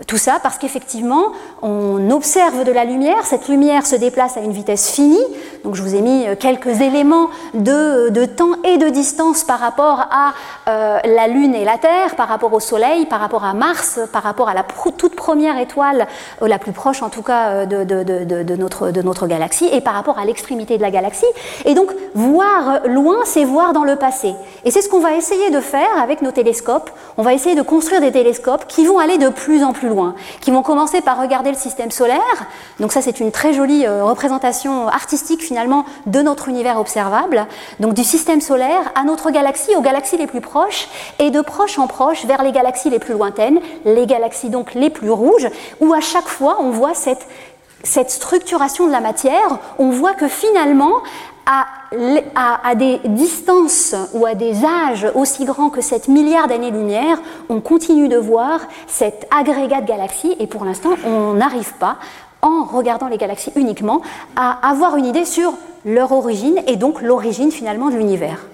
Tout 0.06 0.18
ça 0.18 0.38
parce 0.42 0.58
qu'effectivement, 0.58 1.32
on 1.62 2.10
observe 2.10 2.64
de 2.64 2.72
la 2.72 2.84
lumière, 2.84 3.24
cette 3.24 3.48
lumière 3.48 3.86
se 3.86 3.96
déplace 3.96 4.36
à 4.36 4.40
une 4.40 4.52
vitesse 4.52 4.90
finie, 4.90 5.24
donc 5.64 5.74
je 5.74 5.82
vous 5.82 5.94
ai 5.94 6.02
mis 6.02 6.26
euh, 6.26 6.36
quelques 6.38 6.82
éléments 6.82 7.30
de, 7.54 8.10
de 8.10 8.26
temps 8.26 8.52
et 8.62 8.76
de 8.76 8.90
distance 8.90 9.42
par 9.42 9.58
rapport 9.58 10.00
à 10.10 10.34
euh, 10.68 10.98
la 11.02 11.28
Lune 11.28 11.54
et 11.54 11.64
la 11.64 11.78
Terre, 11.78 12.14
par 12.14 12.28
rapport 12.28 12.52
au 12.52 12.60
Soleil, 12.60 13.06
par 13.06 13.20
rapport 13.20 13.44
à 13.44 13.54
Mars, 13.54 13.98
par 14.12 14.22
rapport 14.22 14.50
à 14.50 14.54
la 14.54 14.64
toute 14.98 15.16
première 15.16 15.58
étoile, 15.58 16.06
euh, 16.42 16.46
la 16.46 16.58
plus 16.58 16.72
proche 16.72 17.02
en 17.02 17.08
tout 17.08 17.22
cas 17.22 17.64
de, 17.64 18.54
notre, 18.54 18.90
de 18.90 19.00
notre 19.00 19.26
galaxie, 19.26 19.68
et 19.72 19.80
par 19.80 19.94
rapport 19.94 20.18
à 20.18 20.26
l'extrémité 20.26 20.76
de 20.76 20.82
la 20.82 20.90
galaxie. 20.90 21.24
Et 21.64 21.72
donc, 21.72 21.90
voir 22.14 22.86
loin, 22.86 23.16
c'est 23.24 23.44
voir 23.44 23.72
dans 23.72 23.84
le 23.84 23.96
passé. 23.96 24.34
Et 24.66 24.70
c'est 24.70 24.82
ce 24.82 24.90
qu'on 24.90 25.00
va 25.00 25.14
essayer 25.14 25.50
de 25.50 25.60
faire 25.60 25.88
avec 26.02 26.20
nos 26.20 26.32
télescopes. 26.32 26.90
On 27.16 27.22
va 27.22 27.32
essayer 27.32 27.54
de 27.54 27.62
construire 27.62 28.02
des 28.02 28.12
télescopes 28.12 28.66
qui 28.66 28.84
vont 28.84 28.98
aller 28.98 29.16
de 29.16 29.30
plus 29.30 29.64
en 29.64 29.72
plus 29.72 29.85
loin, 29.88 30.14
qui 30.40 30.50
vont 30.50 30.62
commencer 30.62 31.00
par 31.00 31.20
regarder 31.20 31.50
le 31.50 31.56
système 31.56 31.90
solaire. 31.90 32.46
Donc 32.80 32.92
ça, 32.92 33.02
c'est 33.02 33.20
une 33.20 33.32
très 33.32 33.52
jolie 33.52 33.86
euh, 33.86 34.04
représentation 34.04 34.88
artistique 34.88 35.42
finalement 35.42 35.84
de 36.06 36.20
notre 36.20 36.48
univers 36.48 36.78
observable, 36.78 37.46
donc 37.80 37.94
du 37.94 38.04
système 38.04 38.40
solaire 38.40 38.92
à 38.94 39.04
notre 39.04 39.30
galaxie, 39.30 39.74
aux 39.76 39.82
galaxies 39.82 40.16
les 40.16 40.26
plus 40.26 40.40
proches, 40.40 40.88
et 41.18 41.30
de 41.30 41.40
proche 41.40 41.78
en 41.78 41.86
proche 41.86 42.24
vers 42.24 42.42
les 42.42 42.52
galaxies 42.52 42.90
les 42.90 42.98
plus 42.98 43.14
lointaines, 43.14 43.60
les 43.84 44.06
galaxies 44.06 44.50
donc 44.50 44.74
les 44.74 44.90
plus 44.90 45.10
rouges, 45.10 45.48
où 45.80 45.92
à 45.92 46.00
chaque 46.00 46.28
fois 46.28 46.58
on 46.60 46.70
voit 46.70 46.94
cette 46.94 48.10
structuration 48.10 48.86
de 48.86 48.92
la 48.92 49.00
matière, 49.00 49.58
on 49.78 49.90
voit 49.90 50.14
que 50.14 50.28
finalement, 50.28 51.02
à, 51.46 52.74
des 52.74 52.98
distances 53.04 53.94
ou 54.12 54.26
à 54.26 54.34
des 54.34 54.64
âges 54.64 55.06
aussi 55.14 55.44
grands 55.44 55.70
que 55.70 55.80
7 55.80 56.08
milliards 56.08 56.48
d'années-lumière, 56.48 57.18
on 57.48 57.60
continue 57.60 58.08
de 58.08 58.16
voir 58.16 58.60
cet 58.86 59.28
agrégat 59.30 59.80
de 59.80 59.86
galaxies 59.86 60.34
et 60.40 60.46
pour 60.46 60.64
l'instant, 60.64 60.90
on 61.06 61.34
n'arrive 61.34 61.72
pas, 61.74 61.96
en 62.42 62.64
regardant 62.64 63.08
les 63.08 63.16
galaxies 63.16 63.52
uniquement, 63.56 64.02
à 64.34 64.68
avoir 64.68 64.96
une 64.96 65.06
idée 65.06 65.24
sur 65.24 65.54
leur 65.84 66.12
origine 66.12 66.60
et 66.66 66.76
donc 66.76 67.00
l'origine 67.00 67.50
finalement 67.50 67.90
de 67.90 67.96
l'univers. 67.96 68.46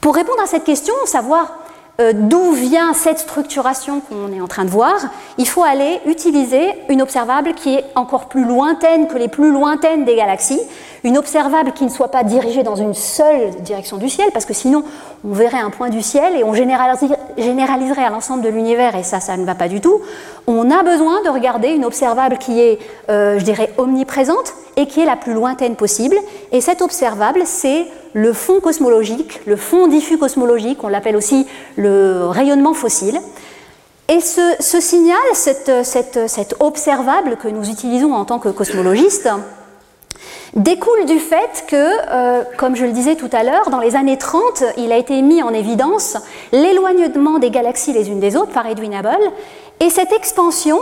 Pour 0.00 0.14
répondre 0.14 0.42
à 0.42 0.46
cette 0.46 0.64
question, 0.64 0.94
savoir 1.04 1.52
euh, 1.98 2.12
d'où 2.14 2.52
vient 2.52 2.92
cette 2.92 3.20
structuration 3.20 4.00
qu'on 4.00 4.30
est 4.32 4.40
en 4.40 4.46
train 4.46 4.64
de 4.66 4.70
voir, 4.70 4.96
il 5.38 5.48
faut 5.48 5.62
aller 5.62 6.00
utiliser 6.04 6.74
une 6.90 7.00
observable 7.00 7.54
qui 7.54 7.74
est 7.74 7.84
encore 7.94 8.26
plus 8.26 8.44
lointaine 8.44 9.08
que 9.08 9.16
les 9.16 9.28
plus 9.28 9.50
lointaines 9.50 10.04
des 10.04 10.14
galaxies, 10.14 10.60
une 11.04 11.16
observable 11.16 11.72
qui 11.72 11.84
ne 11.84 11.88
soit 11.88 12.10
pas 12.10 12.22
dirigée 12.22 12.62
dans 12.62 12.76
une 12.76 12.92
seule 12.92 13.50
direction 13.62 13.96
du 13.96 14.10
ciel, 14.10 14.28
parce 14.32 14.44
que 14.44 14.52
sinon 14.52 14.84
on 15.24 15.32
verrait 15.32 15.58
un 15.58 15.70
point 15.70 15.88
du 15.88 16.02
ciel 16.02 16.36
et 16.36 16.44
on 16.44 16.54
généraliserait 16.54 18.04
à 18.04 18.10
l'ensemble 18.10 18.42
de 18.42 18.48
l'univers, 18.48 18.96
et 18.96 19.02
ça, 19.02 19.20
ça 19.20 19.36
ne 19.36 19.44
va 19.44 19.54
pas 19.54 19.68
du 19.68 19.80
tout. 19.80 20.00
On 20.46 20.70
a 20.70 20.82
besoin 20.82 21.22
de 21.22 21.28
regarder 21.28 21.68
une 21.68 21.84
observable 21.84 22.38
qui 22.38 22.60
est, 22.60 22.78
euh, 23.08 23.38
je 23.38 23.44
dirais, 23.44 23.72
omniprésente 23.78 24.54
et 24.76 24.86
qui 24.86 25.00
est 25.00 25.06
la 25.06 25.16
plus 25.16 25.32
lointaine 25.32 25.74
possible. 25.74 26.16
Et 26.52 26.60
cette 26.60 26.82
observable, 26.82 27.42
c'est 27.44 27.86
le 28.12 28.32
fond 28.32 28.60
cosmologique, 28.60 29.40
le 29.46 29.56
fond 29.56 29.88
diffus 29.88 30.18
cosmologique, 30.18 30.84
on 30.84 30.88
l'appelle 30.88 31.16
aussi 31.16 31.46
le 31.76 32.26
rayonnement 32.28 32.74
fossile. 32.74 33.20
Et 34.08 34.20
ce, 34.20 34.80
signal, 34.80 35.16
cette, 35.32 36.56
observable 36.60 37.36
que 37.36 37.48
nous 37.48 37.68
utilisons 37.68 38.14
en 38.14 38.24
tant 38.24 38.38
que 38.38 38.48
cosmologistes, 38.48 39.28
découle 40.56 41.04
du 41.04 41.18
fait 41.18 41.64
que, 41.68 41.76
euh, 41.76 42.42
comme 42.56 42.74
je 42.74 42.84
le 42.84 42.92
disais 42.92 43.14
tout 43.14 43.28
à 43.32 43.44
l'heure, 43.44 43.70
dans 43.70 43.80
les 43.80 43.94
années 43.94 44.16
30, 44.16 44.64
il 44.78 44.90
a 44.90 44.96
été 44.96 45.20
mis 45.22 45.42
en 45.42 45.52
évidence 45.52 46.16
l'éloignement 46.50 47.38
des 47.38 47.50
galaxies 47.50 47.92
les 47.92 48.08
unes 48.08 48.20
des 48.20 48.36
autres 48.36 48.52
par 48.52 48.66
Edwin 48.66 48.94
Hubble, 48.94 49.30
et 49.80 49.90
cette 49.90 50.12
expansion, 50.12 50.80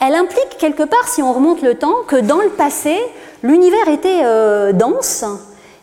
elle 0.00 0.14
implique 0.14 0.56
quelque 0.58 0.82
part, 0.82 1.06
si 1.06 1.22
on 1.22 1.32
remonte 1.32 1.62
le 1.62 1.74
temps, 1.74 1.96
que 2.08 2.16
dans 2.16 2.40
le 2.40 2.48
passé, 2.48 2.98
l'univers 3.42 3.88
était 3.88 4.22
euh, 4.24 4.72
dense, 4.72 5.24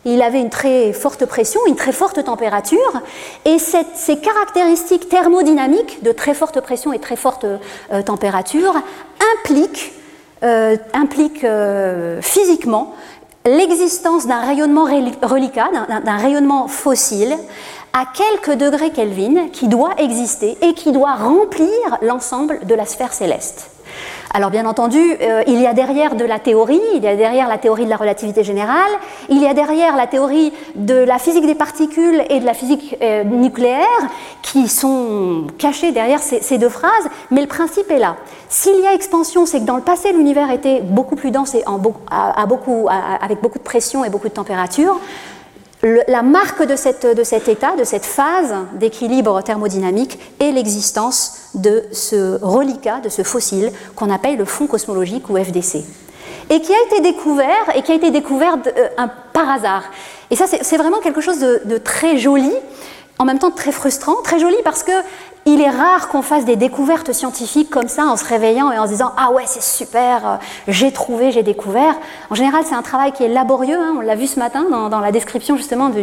il 0.04 0.22
avait 0.22 0.40
une 0.40 0.50
très 0.50 0.92
forte 0.92 1.26
pression, 1.26 1.60
une 1.66 1.76
très 1.76 1.92
forte 1.92 2.24
température, 2.24 3.00
et 3.44 3.58
ces 3.58 4.16
caractéristiques 4.16 5.08
thermodynamiques 5.08 6.02
de 6.02 6.10
très 6.10 6.34
forte 6.34 6.60
pression 6.60 6.92
et 6.92 6.98
très 6.98 7.16
forte 7.16 7.44
euh, 7.44 8.02
température 8.02 8.74
impliquent, 9.34 9.92
euh, 10.42 12.20
physiquement 12.22 12.94
l'existence 13.44 14.26
d'un 14.26 14.40
rayonnement 14.40 14.84
reliquat, 14.84 15.70
d'un 16.04 16.16
rayonnement 16.16 16.68
fossile, 16.68 17.36
à 17.92 18.04
quelques 18.14 18.56
degrés 18.56 18.90
Kelvin, 18.90 19.48
qui 19.52 19.68
doit 19.68 19.94
exister 19.98 20.56
et 20.62 20.74
qui 20.74 20.92
doit 20.92 21.14
remplir 21.14 21.68
l'ensemble 22.02 22.60
de 22.66 22.74
la 22.74 22.86
sphère 22.86 23.12
céleste. 23.12 23.70
Alors 24.32 24.50
bien 24.50 24.64
entendu, 24.64 25.00
euh, 25.20 25.42
il 25.48 25.60
y 25.60 25.66
a 25.66 25.72
derrière 25.72 26.14
de 26.14 26.24
la 26.24 26.38
théorie, 26.38 26.80
il 26.94 27.02
y 27.02 27.08
a 27.08 27.16
derrière 27.16 27.48
la 27.48 27.58
théorie 27.58 27.84
de 27.84 27.90
la 27.90 27.96
relativité 27.96 28.44
générale, 28.44 28.90
il 29.28 29.42
y 29.42 29.46
a 29.46 29.54
derrière 29.54 29.96
la 29.96 30.06
théorie 30.06 30.52
de 30.76 30.94
la 30.94 31.18
physique 31.18 31.46
des 31.46 31.56
particules 31.56 32.22
et 32.30 32.38
de 32.38 32.44
la 32.44 32.54
physique 32.54 32.96
euh, 33.02 33.24
nucléaire 33.24 33.88
qui 34.42 34.68
sont 34.68 35.48
cachées 35.58 35.90
derrière 35.90 36.20
ces, 36.20 36.58
deux 36.58 36.68
phrases, 36.68 37.08
mais 37.32 37.40
le 37.40 37.48
principe 37.48 37.90
est 37.90 37.98
là. 37.98 38.14
S'il 38.48 38.78
y 38.80 38.86
a 38.86 38.94
expansion, 38.94 39.46
c'est 39.46 39.60
que 39.60 39.64
dans 39.64 39.76
le 39.76 39.82
passé, 39.82 40.12
l'univers 40.12 40.52
était 40.52 40.80
beaucoup 40.80 41.16
plus 41.16 41.32
dense 41.32 41.56
et 41.56 41.64
avec 42.08 43.40
beaucoup 43.40 43.58
de 43.58 43.64
pression 43.64 44.04
et 44.04 44.10
beaucoup 44.10 44.28
de 44.28 44.34
température 44.34 45.00
la 45.82 46.22
marque 46.22 46.62
de, 46.62 46.76
cet 46.76 47.48
état, 47.48 47.76
de 47.76 47.84
cette 47.84 48.04
phase 48.04 48.54
d'équilibre 48.74 49.40
thermodynamique 49.42 50.18
est 50.38 50.52
l'existence 50.52 51.50
de 51.54 51.84
ce 51.92 52.38
reliquat, 52.42 53.00
de 53.00 53.08
ce 53.08 53.22
fossile 53.22 53.72
qu'on 53.96 54.10
appelle 54.10 54.36
le 54.36 54.44
fond 54.44 54.66
cosmologique 54.66 55.30
ou 55.30 55.36
FDC. 55.36 55.84
Et 56.50 56.60
qui 56.60 56.72
a 56.72 56.82
été 56.86 57.00
découvert, 57.00 57.74
et 57.74 57.82
qui 57.82 57.92
a 57.92 57.94
été 57.94 58.10
découvert 58.10 58.58
euh, 58.66 59.06
par 59.32 59.48
hasard. 59.48 59.84
Et 60.30 60.36
ça, 60.36 60.46
c'est 60.46 60.76
vraiment 60.76 60.98
quelque 60.98 61.20
chose 61.20 61.38
de, 61.38 61.78
très 61.78 62.18
joli, 62.18 62.52
en 63.20 63.26
même 63.26 63.38
temps 63.38 63.50
très 63.50 63.70
frustrant. 63.70 64.16
Très 64.24 64.40
joli 64.40 64.56
parce 64.64 64.82
que 64.82 64.92
il 65.46 65.60
est 65.60 65.70
rare 65.70 66.08
qu'on 66.08 66.22
fasse 66.22 66.44
des 66.44 66.56
découvertes 66.56 67.12
scientifiques 67.12 67.70
comme 67.70 67.88
ça 67.88 68.04
en 68.04 68.16
se 68.16 68.24
réveillant 68.24 68.72
et 68.72 68.78
en 68.78 68.84
se 68.84 68.90
disant 68.90 69.12
Ah 69.16 69.30
ouais, 69.30 69.44
c'est 69.46 69.62
super, 69.62 70.26
euh, 70.26 70.36
j'ai 70.68 70.90
trouvé, 70.90 71.30
j'ai 71.30 71.42
découvert. 71.42 71.94
En 72.30 72.34
général, 72.34 72.62
c'est 72.66 72.74
un 72.74 72.82
travail 72.82 73.12
qui 73.12 73.24
est 73.24 73.28
laborieux. 73.28 73.78
Hein, 73.78 73.94
on 73.98 74.00
l'a 74.00 74.16
vu 74.16 74.26
ce 74.26 74.38
matin 74.38 74.64
dans, 74.70 75.00
la 75.00 75.12
description 75.12 75.56
justement 75.56 75.90
du, 75.90 76.02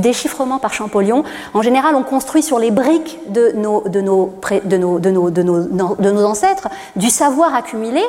déchiffrement 0.00 0.58
par 0.58 0.72
Champollion. 0.72 1.24
En 1.54 1.62
général, 1.62 1.94
on 1.94 2.02
construit 2.02 2.42
sur 2.42 2.58
les 2.58 2.70
briques 2.70 3.18
de 3.28 3.52
nos 3.54 3.84
ancêtres 6.24 6.68
du 6.96 7.10
savoir 7.10 7.54
accumulé. 7.54 8.02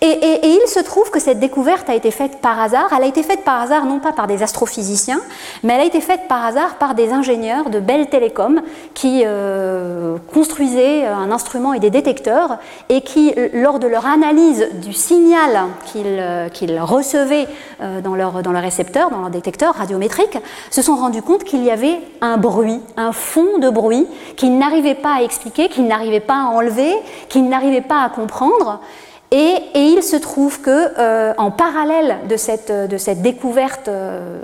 Et, 0.00 0.40
il 0.44 0.68
se 0.68 0.78
trouve 0.78 1.10
que 1.10 1.18
cette 1.18 1.40
découverte 1.40 1.90
a 1.90 1.94
été 1.94 2.12
faite 2.12 2.40
par 2.40 2.60
hasard. 2.60 2.88
Elle 2.96 3.02
a 3.02 3.06
été 3.06 3.24
faite 3.24 3.42
par 3.42 3.60
hasard 3.60 3.84
non 3.84 3.98
pas 3.98 4.12
par 4.12 4.28
des 4.28 4.44
astrophysiciens, 4.44 5.20
mais 5.64 5.72
elle 5.74 5.80
a 5.80 5.84
été 5.84 6.00
faite 6.00 6.28
par 6.28 6.44
hasard 6.44 6.76
par 6.76 6.94
des 6.94 7.10
ingénieurs 7.10 7.68
de 7.68 7.80
Bell 7.80 8.08
Telecom 8.08 8.62
qui 8.94 9.22
euh, 9.26 10.16
construisaient 10.32 11.04
un 11.04 11.32
instrument 11.32 11.72
et 11.72 11.80
des 11.80 11.90
détecteurs 11.90 12.58
et 12.88 13.00
qui, 13.00 13.34
lors 13.52 13.80
de 13.80 13.88
leur 13.88 14.06
analyse 14.06 14.68
du 14.74 14.92
signal 14.92 15.66
qu'ils 15.86 16.06
euh, 16.06 16.48
recevaient 16.80 17.48
euh, 17.80 18.00
dans 18.00 18.14
leur, 18.14 18.44
dans 18.44 18.52
leur 18.52 18.62
récepteur, 18.62 19.10
dans 19.10 19.18
leur 19.18 19.30
détecteur 19.30 19.74
radiométrique, 19.74 20.38
se 20.70 20.80
sont 20.80 20.94
rendus 20.94 21.22
compte 21.22 21.42
qu'il 21.42 21.64
y 21.64 21.72
avait 21.72 21.98
un 22.20 22.36
bruit, 22.36 22.80
un 22.96 23.10
fond 23.10 23.58
de 23.58 23.68
bruit 23.68 24.06
qu'ils 24.36 24.58
n'arrivaient 24.58 24.94
pas 24.94 25.16
à 25.16 25.22
expliquer, 25.22 25.68
qu'ils 25.68 25.88
n'arrivaient 25.88 26.20
pas 26.20 26.44
à 26.44 26.46
enlever, 26.46 26.94
qu'ils 27.28 27.48
n'arrivaient 27.48 27.80
pas 27.80 28.02
à 28.02 28.10
comprendre. 28.10 28.80
Et, 29.30 29.56
il 29.74 30.02
se 30.02 30.16
trouve 30.16 30.60
que, 30.60 30.98
euh, 30.98 31.34
en 31.36 31.50
parallèle 31.50 32.18
de 32.28 32.36
cette, 32.36 32.72
découverte 33.20 33.88
euh, 33.88 34.40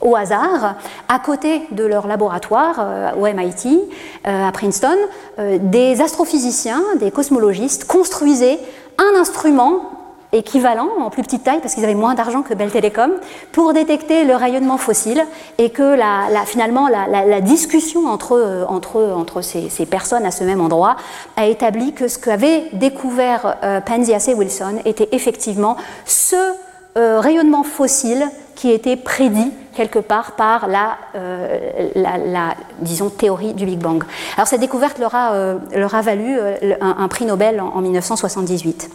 au 0.00 0.14
hasard, 0.14 0.76
à 1.08 1.18
côté 1.18 1.62
de 1.70 1.84
leur 1.84 2.06
laboratoire 2.06 2.76
euh, 2.80 3.10
au 3.14 3.26
MIT, 3.26 3.80
à 4.24 4.50
Princeton, 4.52 4.96
des 5.38 6.00
astrophysiciens, 6.02 6.82
des 6.98 7.10
cosmologistes 7.10 7.84
construisaient 7.86 8.58
un 8.98 9.18
instrument 9.18 9.99
équivalent, 10.32 10.88
en 11.00 11.10
plus 11.10 11.22
petite 11.22 11.44
taille, 11.44 11.60
parce 11.60 11.74
qu'ils 11.74 11.84
avaient 11.84 11.94
moins 11.94 12.14
d'argent 12.14 12.42
que 12.42 12.54
Bell 12.54 12.70
Telecom, 12.70 13.12
pour 13.52 13.72
détecter 13.72 14.24
le 14.24 14.34
rayonnement 14.36 14.78
fossile 14.78 15.24
et 15.58 15.70
que 15.70 15.96
finalement 16.46 16.88
la, 16.88 17.40
discussion 17.40 18.06
entre, 18.06 18.66
entre 18.68 19.40
ces, 19.42 19.86
personnes 19.86 20.24
à 20.26 20.30
ce 20.30 20.44
même 20.44 20.60
endroit 20.60 20.96
a 21.36 21.46
établi 21.46 21.92
que 21.92 22.08
ce 22.08 22.18
qu'avait 22.18 22.68
découvert 22.72 23.56
euh, 23.64 23.80
Penzias 23.80 24.26
et 24.28 24.34
Wilson 24.34 24.80
était 24.84 25.08
effectivement 25.12 25.76
ce 26.04 26.36
euh, 26.96 27.20
rayonnement 27.20 27.62
fossile 27.62 28.24
qui 28.54 28.70
était 28.70 28.96
prédit 28.96 29.52
quelque 29.74 29.98
part 29.98 30.32
par 30.32 30.68
la, 30.68 30.98
euh, 31.14 31.88
la, 31.94 32.54
disons, 32.80 33.08
théorie 33.08 33.54
du 33.54 33.64
Big 33.64 33.78
Bang. 33.78 34.04
Alors 34.36 34.46
cette 34.46 34.60
découverte 34.60 34.98
leur 34.98 35.14
a 35.14 36.02
valu 36.02 36.38
un, 36.80 37.08
prix 37.08 37.24
Nobel 37.24 37.60
en 37.60 37.80
1978. 37.80 38.90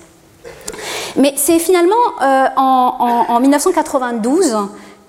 Mais 1.17 1.33
c'est 1.37 1.59
finalement 1.59 1.95
euh, 2.21 2.45
en, 2.55 3.39
1992 3.39 4.57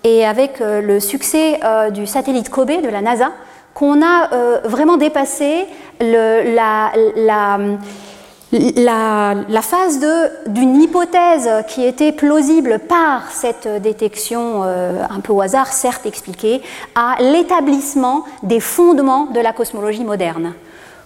et 0.04 0.25
avec 0.25 0.61
euh, 0.61 0.80
le 0.80 1.00
succès 1.00 1.61
euh, 1.64 1.90
du 1.90 2.06
satellite 2.06 2.49
Kobe 2.49 2.82
de 2.82 2.88
la 2.88 3.00
NASA 3.00 3.32
qu'on 3.75 4.02
a 4.02 4.30
vraiment 4.64 4.96
dépassé 4.96 5.66
la, 6.00 6.92
phase 9.61 10.00
d'une 10.46 10.80
hypothèse 10.80 11.50
qui 11.68 11.85
était 11.85 12.12
plausible 12.12 12.78
par 12.88 13.30
cette 13.32 13.68
détection 13.82 14.62
un 14.62 15.20
peu 15.23 15.35
au 15.35 15.42
hasard, 15.42 15.75
certes 15.75 16.06
expliquée, 16.06 16.62
à 16.94 17.16
l'établissement 17.20 18.25
des 18.42 18.61
fondements 18.61 19.26
de 19.26 19.40
la 19.40 19.52
cosmologie 19.52 20.04
moderne. 20.04 20.54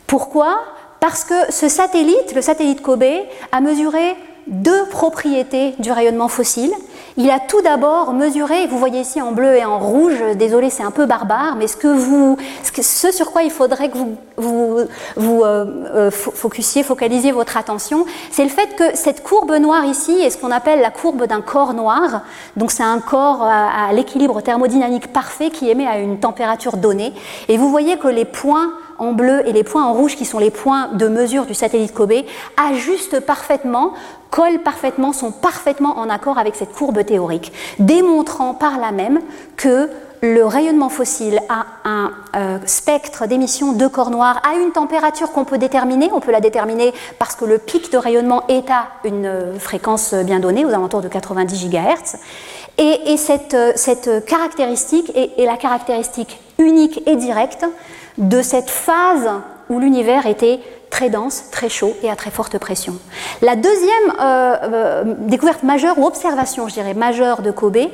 Pourquoi? 0.06 0.60
Parce 1.00 1.24
que 1.24 1.50
ce 1.50 1.68
satellite, 1.68 2.36
le 2.36 2.40
satellite 2.40 2.82
Kobe, 2.82 3.02
a 3.50 3.60
mesuré 3.60 4.14
deux 4.46 4.86
propriétés 4.86 5.74
du 5.78 5.92
rayonnement 5.92 6.28
fossile. 6.28 6.72
il 7.16 7.30
a 7.30 7.38
tout 7.38 7.60
d'abord 7.62 8.12
mesuré, 8.12 8.66
vous 8.66 8.78
voyez 8.78 9.00
ici 9.00 9.20
en 9.20 9.32
bleu 9.32 9.56
et 9.56 9.64
en 9.64 9.78
rouge, 9.78 10.20
désolé 10.36 10.70
c'est 10.70 10.82
un 10.82 10.90
peu 10.90 11.06
barbare, 11.06 11.56
mais 11.56 11.66
ce, 11.66 11.76
que 11.76 11.88
vous, 11.88 12.36
ce, 12.62 13.12
sur 13.12 13.30
quoi 13.32 13.42
il 13.42 13.50
faudrait 13.50 13.90
que 13.90 13.98
vous, 13.98 14.16
vous, 14.36 14.78
vous 15.16 15.42
euh, 15.42 15.64
euh, 15.94 16.10
focusiez, 16.10 16.82
focalisiez 16.82 17.32
votre 17.32 17.56
attention, 17.56 18.06
c'est 18.30 18.44
le 18.44 18.50
fait 18.50 18.74
que 18.76 18.96
cette 18.96 19.22
courbe 19.22 19.52
noire 19.56 19.84
ici 19.84 20.12
est 20.12 20.30
ce 20.30 20.38
qu'on 20.38 20.50
appelle 20.50 20.80
la 20.80 20.90
courbe 20.90 21.26
d'un 21.26 21.42
corps 21.42 21.74
noir. 21.74 22.22
Donc 22.56 22.70
c'est 22.70 22.82
un 22.82 23.00
corps 23.00 23.42
à, 23.42 23.88
à 23.88 23.92
l'équilibre 23.92 24.40
thermodynamique 24.40 25.12
parfait 25.12 25.50
qui 25.50 25.68
émet 25.70 25.86
à 25.86 25.98
une 25.98 26.18
température 26.18 26.76
donnée. 26.76 27.12
Et 27.48 27.56
vous 27.56 27.70
voyez 27.70 27.98
que 27.98 28.08
les 28.08 28.24
points 28.24 28.72
en 29.00 29.12
bleu 29.12 29.42
et 29.46 29.52
les 29.52 29.64
points 29.64 29.84
en 29.84 29.92
rouge 29.92 30.16
qui 30.16 30.24
sont 30.24 30.38
les 30.38 30.50
points 30.50 30.88
de 30.92 31.08
mesure 31.08 31.46
du 31.46 31.54
satellite 31.54 31.92
Kobe 31.92 32.12
ajustent 32.56 33.20
parfaitement, 33.20 33.94
collent 34.30 34.62
parfaitement, 34.62 35.12
sont 35.12 35.32
parfaitement 35.32 35.98
en 35.98 36.08
accord 36.08 36.38
avec 36.38 36.54
cette 36.54 36.72
courbe 36.72 37.04
théorique, 37.04 37.52
démontrant 37.78 38.54
par 38.54 38.78
là 38.78 38.92
même 38.92 39.20
que 39.56 39.88
le 40.22 40.44
rayonnement 40.44 40.90
fossile 40.90 41.40
a 41.48 41.64
un 41.84 42.12
euh, 42.36 42.58
spectre 42.66 43.26
d'émission 43.26 43.72
de 43.72 43.86
corps 43.86 44.10
noirs 44.10 44.42
à 44.46 44.56
une 44.56 44.70
température 44.70 45.32
qu'on 45.32 45.44
peut 45.44 45.56
déterminer. 45.56 46.10
On 46.12 46.20
peut 46.20 46.30
la 46.30 46.42
déterminer 46.42 46.92
parce 47.18 47.34
que 47.34 47.46
le 47.46 47.56
pic 47.56 47.90
de 47.90 47.96
rayonnement 47.96 48.46
est 48.48 48.70
à 48.70 48.88
une 49.04 49.24
euh, 49.24 49.58
fréquence 49.58 50.12
bien 50.12 50.38
donnée, 50.38 50.66
aux 50.66 50.74
alentours 50.74 51.00
de 51.00 51.08
90 51.08 51.70
GHz. 51.70 52.18
Et, 52.76 53.16
cette, 53.16 53.54
euh, 53.54 53.72
cette, 53.76 54.24
caractéristique 54.26 55.10
est 55.14 55.44
la 55.44 55.56
caractéristique 55.56 56.38
unique 56.58 57.02
et 57.06 57.16
directe 57.16 57.64
de 58.18 58.42
cette 58.42 58.70
phase 58.70 59.28
où 59.68 59.78
l'univers 59.78 60.26
était 60.26 60.60
très 60.90 61.08
dense, 61.08 61.44
très 61.50 61.68
chaud 61.68 61.94
et 62.02 62.10
à 62.10 62.16
très 62.16 62.30
forte 62.30 62.58
pression. 62.58 62.94
La 63.40 63.56
deuxième 63.56 64.12
euh, 64.20 64.56
euh, 64.62 65.04
découverte 65.20 65.62
majeure 65.62 65.98
ou 65.98 66.06
observation, 66.06 66.68
je 66.68 66.74
dirais, 66.74 66.94
majeure 66.94 67.42
de 67.42 67.50
Kobe 67.50 67.76
est 67.76 67.88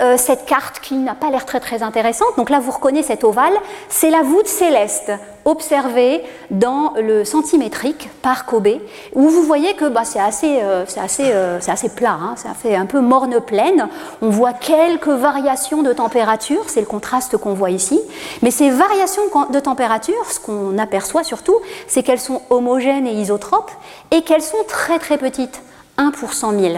euh, 0.00 0.16
cette 0.16 0.46
carte 0.46 0.80
qui 0.80 0.94
n'a 0.94 1.14
pas 1.14 1.30
l'air 1.30 1.44
très 1.44 1.60
très 1.60 1.82
intéressante. 1.82 2.36
Donc 2.36 2.50
là, 2.50 2.58
vous 2.58 2.72
reconnaissez 2.72 3.08
cet 3.08 3.24
ovale, 3.24 3.52
c'est 3.90 4.10
la 4.10 4.22
voûte 4.22 4.46
céleste 4.46 5.12
observée 5.44 6.22
dans 6.50 6.94
le 6.96 7.24
centimétrique 7.24 8.08
par 8.22 8.46
Kobe, 8.46 8.80
où 9.14 9.28
vous 9.28 9.42
voyez 9.42 9.74
que 9.74 9.88
bah, 9.88 10.04
c'est 10.04 10.20
assez, 10.20 10.60
c'est 10.86 11.00
assez, 11.00 11.32
c'est 11.60 11.70
assez 11.70 11.88
plat, 11.88 12.18
hein, 12.20 12.34
ça 12.36 12.54
fait 12.54 12.74
un 12.74 12.86
peu 12.86 13.00
morne 13.00 13.40
pleine. 13.40 13.88
On 14.22 14.30
voit 14.30 14.52
quelques 14.52 15.08
variations 15.08 15.82
de 15.82 15.92
température, 15.92 16.64
c'est 16.68 16.80
le 16.80 16.86
contraste 16.86 17.36
qu'on 17.36 17.54
voit 17.54 17.70
ici. 17.70 18.00
Mais 18.42 18.50
ces 18.50 18.70
variations 18.70 19.22
de 19.50 19.60
température, 19.60 20.30
ce 20.30 20.40
qu'on 20.40 20.78
aperçoit 20.78 21.24
surtout, 21.24 21.56
c'est 21.86 22.02
qu'elles 22.02 22.20
sont 22.20 22.42
homogènes 22.50 23.06
et 23.06 23.12
isotropes 23.12 23.70
et 24.10 24.22
qu'elles 24.22 24.42
sont 24.42 24.64
très 24.68 24.98
très 24.98 25.18
petites, 25.18 25.60
1 25.98 26.10
pour 26.10 26.32
100 26.32 26.58
000. 26.58 26.74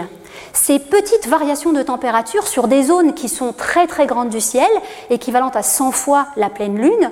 Ces 0.53 0.79
petites 0.79 1.27
variations 1.27 1.71
de 1.71 1.81
température 1.81 2.47
sur 2.47 2.67
des 2.67 2.83
zones 2.83 3.13
qui 3.13 3.29
sont 3.29 3.53
très 3.53 3.87
très 3.87 4.05
grandes 4.05 4.29
du 4.29 4.41
ciel, 4.41 4.67
équivalentes 5.09 5.55
à 5.55 5.63
100 5.63 5.91
fois 5.91 6.27
la 6.35 6.49
pleine 6.49 6.77
lune, 6.77 7.11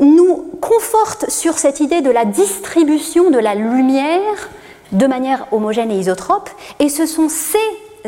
nous 0.00 0.50
confortent 0.60 1.28
sur 1.30 1.58
cette 1.58 1.80
idée 1.80 2.00
de 2.00 2.10
la 2.10 2.24
distribution 2.24 3.30
de 3.30 3.38
la 3.38 3.54
lumière 3.54 4.50
de 4.92 5.06
manière 5.06 5.46
homogène 5.52 5.90
et 5.90 5.98
isotrope, 5.98 6.50
et 6.78 6.88
ce 6.88 7.06
sont 7.06 7.28
ces 7.28 7.58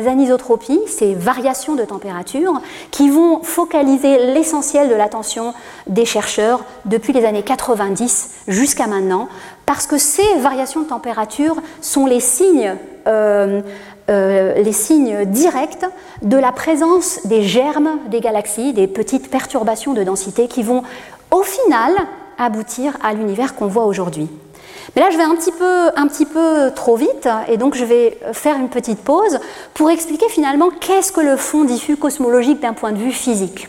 anisotropies, 0.07 0.81
ces 0.87 1.13
variations 1.13 1.75
de 1.75 1.83
température, 1.83 2.61
qui 2.91 3.09
vont 3.09 3.41
focaliser 3.43 4.33
l'essentiel 4.33 4.89
de 4.89 4.95
l'attention 4.95 5.53
des 5.87 6.05
chercheurs 6.05 6.63
depuis 6.85 7.13
les 7.13 7.25
années 7.25 7.43
90 7.43 8.29
jusqu'à 8.47 8.87
maintenant, 8.87 9.29
parce 9.65 9.87
que 9.87 9.97
ces 9.97 10.35
variations 10.39 10.81
de 10.81 10.87
température 10.87 11.55
sont 11.81 12.05
les 12.05 12.19
signes, 12.19 12.75
euh, 13.07 13.61
euh, 14.09 14.53
les 14.55 14.73
signes 14.73 15.25
directs 15.25 15.85
de 16.21 16.37
la 16.37 16.51
présence 16.51 17.19
des 17.25 17.43
germes 17.43 17.99
des 18.09 18.19
galaxies, 18.19 18.73
des 18.73 18.87
petites 18.87 19.29
perturbations 19.29 19.93
de 19.93 20.03
densité 20.03 20.47
qui 20.47 20.63
vont 20.63 20.83
au 21.33 21.41
final 21.41 21.93
aboutir 22.37 22.95
à 23.03 23.13
l'univers 23.13 23.55
qu'on 23.55 23.67
voit 23.67 23.85
aujourd'hui. 23.85 24.29
Mais 24.95 25.01
là, 25.01 25.09
je 25.09 25.17
vais 25.17 25.23
un 25.23 25.35
petit, 25.35 25.51
peu, 25.51 25.89
un 25.95 26.07
petit 26.07 26.25
peu 26.25 26.71
trop 26.75 26.95
vite 26.95 27.27
et 27.47 27.57
donc 27.57 27.73
je 27.73 27.83
vais 27.83 28.19
faire 28.33 28.57
une 28.57 28.69
petite 28.69 28.99
pause 28.99 29.39
pour 29.73 29.89
expliquer 29.89 30.29
finalement 30.29 30.69
qu'est-ce 30.69 31.11
que 31.11 31.21
le 31.21 31.35
fond 31.35 31.63
diffus 31.63 31.97
cosmologique 31.97 32.61
d'un 32.61 32.73
point 32.73 32.91
de 32.91 32.99
vue 32.99 33.11
physique. 33.11 33.67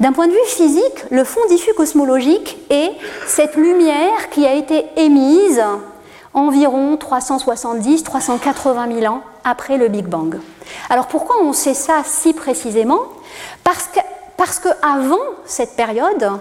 D'un 0.00 0.12
point 0.12 0.26
de 0.26 0.32
vue 0.32 0.46
physique, 0.46 1.04
le 1.10 1.24
fond 1.24 1.40
diffus 1.48 1.74
cosmologique 1.74 2.56
est 2.70 2.92
cette 3.26 3.56
lumière 3.56 4.30
qui 4.30 4.46
a 4.46 4.54
été 4.54 4.86
émise 4.96 5.62
environ 6.32 6.96
370-380 6.96 9.00
000 9.00 9.12
ans 9.12 9.20
après 9.44 9.76
le 9.76 9.88
Big 9.88 10.06
Bang. 10.06 10.40
Alors 10.88 11.06
pourquoi 11.06 11.36
on 11.42 11.52
sait 11.52 11.74
ça 11.74 12.02
si 12.04 12.32
précisément? 12.32 13.02
Parce 13.62 13.88
que, 13.88 14.00
parce 14.36 14.58
que 14.58 14.68
avant 14.82 15.20
cette 15.44 15.76
période, 15.76 16.32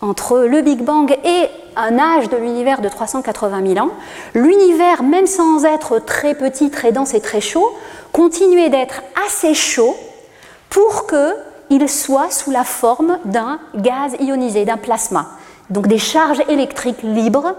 entre 0.00 0.40
le 0.40 0.62
Big 0.62 0.82
Bang 0.82 1.10
et 1.24 1.48
un 1.76 1.98
âge 1.98 2.28
de 2.28 2.36
l'univers 2.36 2.80
de 2.80 2.88
380 2.88 3.74
000 3.74 3.86
ans, 3.86 3.90
l'univers, 4.34 5.02
même 5.02 5.26
sans 5.26 5.64
être 5.64 5.98
très 5.98 6.34
petit, 6.34 6.70
très 6.70 6.92
dense 6.92 7.14
et 7.14 7.20
très 7.20 7.40
chaud, 7.40 7.70
continuait 8.12 8.70
d'être 8.70 9.02
assez 9.26 9.54
chaud 9.54 9.96
pour 10.70 11.06
qu'il 11.06 11.88
soit 11.88 12.30
sous 12.30 12.50
la 12.50 12.64
forme 12.64 13.18
d'un 13.24 13.58
gaz 13.74 14.16
ionisé, 14.20 14.64
d'un 14.64 14.76
plasma. 14.76 15.26
Donc 15.70 15.86
des 15.86 15.98
charges 15.98 16.42
électriques 16.48 17.02
libres 17.02 17.54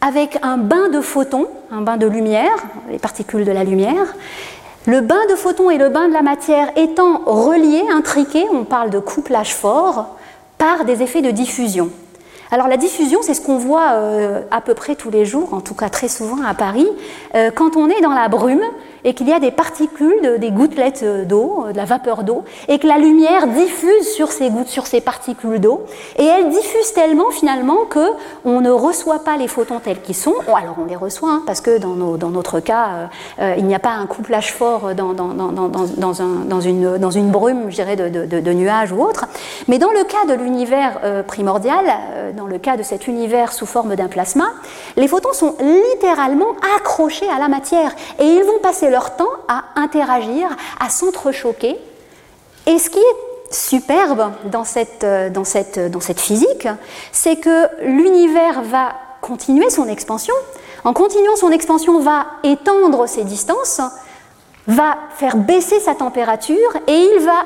avec 0.00 0.38
un 0.42 0.56
bain 0.56 0.88
de 0.88 1.00
photons, 1.00 1.46
un 1.70 1.82
bain 1.82 1.96
de 1.96 2.06
lumière, 2.06 2.56
les 2.90 2.98
particules 2.98 3.44
de 3.44 3.52
la 3.52 3.64
lumière. 3.64 4.14
Le 4.86 5.02
bain 5.02 5.26
de 5.28 5.34
photons 5.34 5.70
et 5.70 5.76
le 5.76 5.90
bain 5.90 6.08
de 6.08 6.14
la 6.14 6.22
matière 6.22 6.70
étant 6.76 7.20
reliés, 7.26 7.84
intriqués, 7.92 8.46
on 8.52 8.64
parle 8.64 8.88
de 8.88 8.98
couplage 8.98 9.54
fort, 9.54 10.16
par 10.60 10.84
des 10.84 11.02
effets 11.02 11.22
de 11.22 11.30
diffusion. 11.30 11.90
Alors 12.50 12.68
la 12.68 12.76
diffusion, 12.76 13.20
c'est 13.22 13.32
ce 13.32 13.40
qu'on 13.40 13.56
voit 13.56 13.92
euh, 13.92 14.42
à 14.50 14.60
peu 14.60 14.74
près 14.74 14.94
tous 14.94 15.10
les 15.10 15.24
jours, 15.24 15.54
en 15.54 15.60
tout 15.60 15.74
cas 15.74 15.88
très 15.88 16.08
souvent 16.08 16.44
à 16.44 16.52
Paris, 16.52 16.86
euh, 17.34 17.50
quand 17.50 17.76
on 17.76 17.88
est 17.88 18.02
dans 18.02 18.12
la 18.12 18.28
brume 18.28 18.62
et 19.04 19.14
qu'il 19.14 19.28
y 19.28 19.32
a 19.32 19.40
des 19.40 19.50
particules, 19.50 20.38
des 20.38 20.50
gouttelettes 20.50 21.04
d'eau, 21.26 21.66
de 21.72 21.76
la 21.76 21.84
vapeur 21.84 22.22
d'eau, 22.24 22.44
et 22.68 22.78
que 22.78 22.86
la 22.86 22.98
lumière 22.98 23.46
diffuse 23.48 24.08
sur 24.14 24.32
ces 24.32 24.50
gouttes, 24.50 24.68
sur 24.68 24.86
ces 24.86 25.00
particules 25.00 25.60
d'eau, 25.60 25.84
et 26.18 26.24
elle 26.24 26.48
diffuse 26.50 26.92
tellement 26.92 27.30
finalement 27.30 27.84
que 27.88 28.06
on 28.44 28.60
ne 28.60 28.70
reçoit 28.70 29.20
pas 29.20 29.36
les 29.36 29.48
photons 29.48 29.80
tels 29.80 30.00
qu'ils 30.00 30.14
sont. 30.14 30.34
alors 30.46 30.76
on 30.78 30.84
les 30.86 30.96
reçoit 30.96 31.30
hein, 31.30 31.42
parce 31.46 31.60
que 31.60 31.78
dans, 31.78 31.94
notre 32.30 32.60
cas, 32.60 32.86
euh, 32.88 33.06
euh, 33.40 33.54
il 33.58 33.64
n'y 33.66 33.74
a 33.74 33.78
pas 33.78 33.90
un 33.90 34.06
couplage 34.06 34.52
fort 34.52 34.94
dans, 34.94 35.12
une, 36.60 37.30
brume, 37.30 37.70
je 37.70 37.74
dirais, 37.74 37.96
de, 37.96 38.52
nuages 38.52 38.92
ou 38.92 39.02
autre. 39.02 39.26
Mais 39.68 39.78
dans 39.78 39.90
le 39.90 40.04
cas 40.04 40.26
de 40.28 40.34
l'univers 40.34 41.00
euh, 41.04 41.22
primordial, 41.22 41.84
dans 42.36 42.46
le 42.46 42.58
cas 42.58 42.76
de 42.76 42.82
cet 42.82 43.06
univers 43.06 43.52
sous 43.52 43.66
forme 43.66 43.96
d'un 43.96 44.08
plasma, 44.08 44.46
les 44.96 45.08
photons 45.08 45.32
sont 45.32 45.54
littéralement 45.60 46.54
accrochés 46.76 47.28
à 47.28 47.38
la 47.38 47.48
matière 47.48 47.94
et 48.18 48.24
ils 48.24 48.44
vont 48.44 48.58
passer 48.62 48.89
leur 48.90 49.16
temps 49.16 49.30
à 49.48 49.64
interagir, 49.76 50.48
à 50.78 50.90
s'entrechoquer. 50.90 51.76
Et 52.66 52.78
ce 52.78 52.90
qui 52.90 52.98
est 52.98 53.54
superbe 53.54 54.32
dans 54.44 54.64
cette, 54.64 55.04
euh, 55.04 55.30
dans 55.30 55.44
cette, 55.44 55.90
dans 55.90 56.00
cette 56.00 56.20
physique, 56.20 56.68
c'est 57.12 57.36
que 57.36 57.66
l'univers 57.82 58.62
va 58.62 58.92
continuer 59.20 59.70
son 59.70 59.88
expansion. 59.88 60.34
En 60.84 60.92
continuant 60.92 61.36
son 61.36 61.50
expansion, 61.50 62.00
va 62.00 62.26
étendre 62.42 63.06
ses 63.06 63.24
distances, 63.24 63.80
va 64.66 64.96
faire 65.16 65.36
baisser 65.36 65.80
sa 65.80 65.94
température 65.94 66.70
et 66.86 66.94
il 66.94 67.24
va 67.24 67.44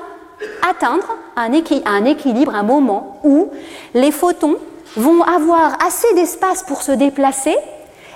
atteindre 0.68 1.16
un, 1.36 1.50
un 1.86 2.04
équilibre, 2.04 2.54
un 2.54 2.62
moment 2.62 3.20
où 3.24 3.50
les 3.94 4.12
photons 4.12 4.56
vont 4.96 5.22
avoir 5.22 5.84
assez 5.84 6.12
d'espace 6.14 6.62
pour 6.62 6.82
se 6.82 6.92
déplacer 6.92 7.56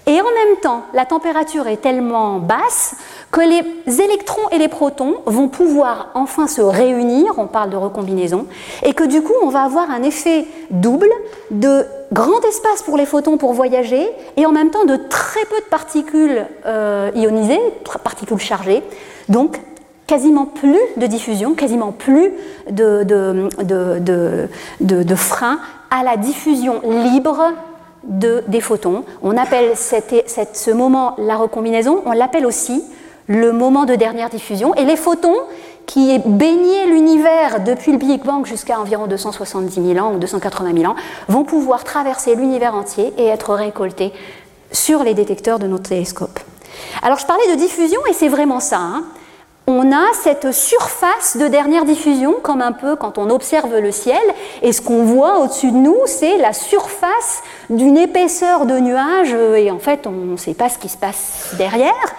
et 0.08 0.22
en 0.22 0.24
même 0.24 0.56
temps, 0.62 0.84
la 0.94 1.04
température 1.04 1.66
est 1.66 1.82
tellement 1.82 2.38
basse 2.38 2.94
que 3.30 3.40
les 3.40 4.00
électrons 4.00 4.48
et 4.52 4.58
les 4.58 4.68
protons 4.68 5.16
vont 5.26 5.48
pouvoir 5.48 6.08
enfin 6.14 6.46
se 6.46 6.62
réunir, 6.62 7.34
on 7.36 7.46
parle 7.46 7.70
de 7.70 7.76
recombinaison, 7.76 8.46
et 8.84 8.94
que 8.94 9.04
du 9.04 9.22
coup, 9.22 9.34
on 9.42 9.48
va 9.48 9.62
avoir 9.62 9.90
un 9.90 10.02
effet 10.02 10.46
double 10.70 11.10
de 11.50 11.84
grand 12.12 12.40
espace 12.48 12.82
pour 12.82 12.96
les 12.96 13.04
photons 13.04 13.36
pour 13.36 13.52
voyager, 13.52 14.08
et 14.36 14.46
en 14.46 14.52
même 14.52 14.70
temps 14.70 14.84
de 14.84 14.96
très 14.96 15.44
peu 15.44 15.58
de 15.60 15.68
particules 15.68 16.46
euh, 16.64 17.10
ionisées, 17.14 17.60
particules 18.02 18.38
chargées, 18.38 18.82
donc 19.28 19.60
quasiment 20.06 20.46
plus 20.46 20.80
de 20.96 21.06
diffusion, 21.06 21.52
quasiment 21.52 21.92
plus 21.92 22.32
de, 22.70 23.02
de, 23.04 24.48
de 24.80 25.14
frein 25.14 25.58
à 25.90 26.02
la 26.02 26.16
diffusion 26.16 26.80
libre 26.82 27.52
des 28.04 28.60
photons. 28.62 29.04
On 29.22 29.36
appelle 29.36 29.76
ce 29.76 30.70
moment 30.70 31.14
la 31.18 31.36
recombinaison, 31.36 32.00
on 32.06 32.12
l'appelle 32.12 32.46
aussi 32.46 32.82
le 33.28 33.52
moment 33.52 33.84
de 33.84 33.94
dernière 33.94 34.30
diffusion. 34.30 34.74
Et 34.74 34.84
les 34.84 34.96
photons, 34.96 35.36
qui 35.88 36.18
baignaient 36.18 36.86
l'univers 36.86 37.60
depuis 37.60 37.92
le 37.92 37.98
Big 37.98 38.22
Bang 38.22 38.44
jusqu'à 38.44 38.78
environ 38.78 39.06
270 39.06 39.94
000 39.94 39.98
ans 40.04 40.12
ou 40.12 40.18
280 40.18 40.72
000 40.76 40.92
ans, 40.92 40.96
vont 41.28 41.44
pouvoir 41.44 41.82
traverser 41.82 42.34
l'univers 42.34 42.74
entier 42.74 43.12
et 43.16 43.26
être 43.26 43.54
récoltés 43.54 44.12
sur 44.70 45.02
les 45.02 45.14
détecteurs 45.14 45.58
de 45.58 45.66
nos 45.66 45.78
télescopes. 45.78 46.40
Alors 47.02 47.18
je 47.18 47.26
parlais 47.26 47.50
de 47.50 47.58
diffusion 47.58 48.00
et 48.08 48.12
c'est 48.12 48.28
vraiment 48.28 48.60
ça. 48.60 48.78
Hein. 48.78 49.04
on 49.66 49.90
a 49.92 50.12
cette 50.12 50.52
surface 50.52 51.38
de 51.38 51.48
dernière 51.48 51.86
diffusion, 51.86 52.34
comme 52.42 52.60
un 52.60 52.72
peu 52.72 52.94
quand 52.94 53.16
on 53.16 53.30
observe 53.30 53.78
le 53.78 53.90
ciel, 53.90 54.20
et 54.60 54.72
ce 54.72 54.82
qu'on 54.82 55.04
voit 55.04 55.38
au-dessus 55.38 55.70
de 55.70 55.76
nous, 55.76 55.96
c'est 56.04 56.36
la 56.36 56.52
surface 56.52 57.42
d'une 57.70 57.96
épaisseur 57.96 58.66
de 58.66 58.78
nuages, 58.78 59.34
et 59.56 59.70
en 59.70 59.78
fait, 59.78 60.06
on 60.06 60.10
ne 60.10 60.36
sait 60.36 60.54
pas 60.54 60.68
ce 60.68 60.76
qui 60.76 60.90
se 60.90 60.98
passe 60.98 61.54
derrière. 61.56 62.14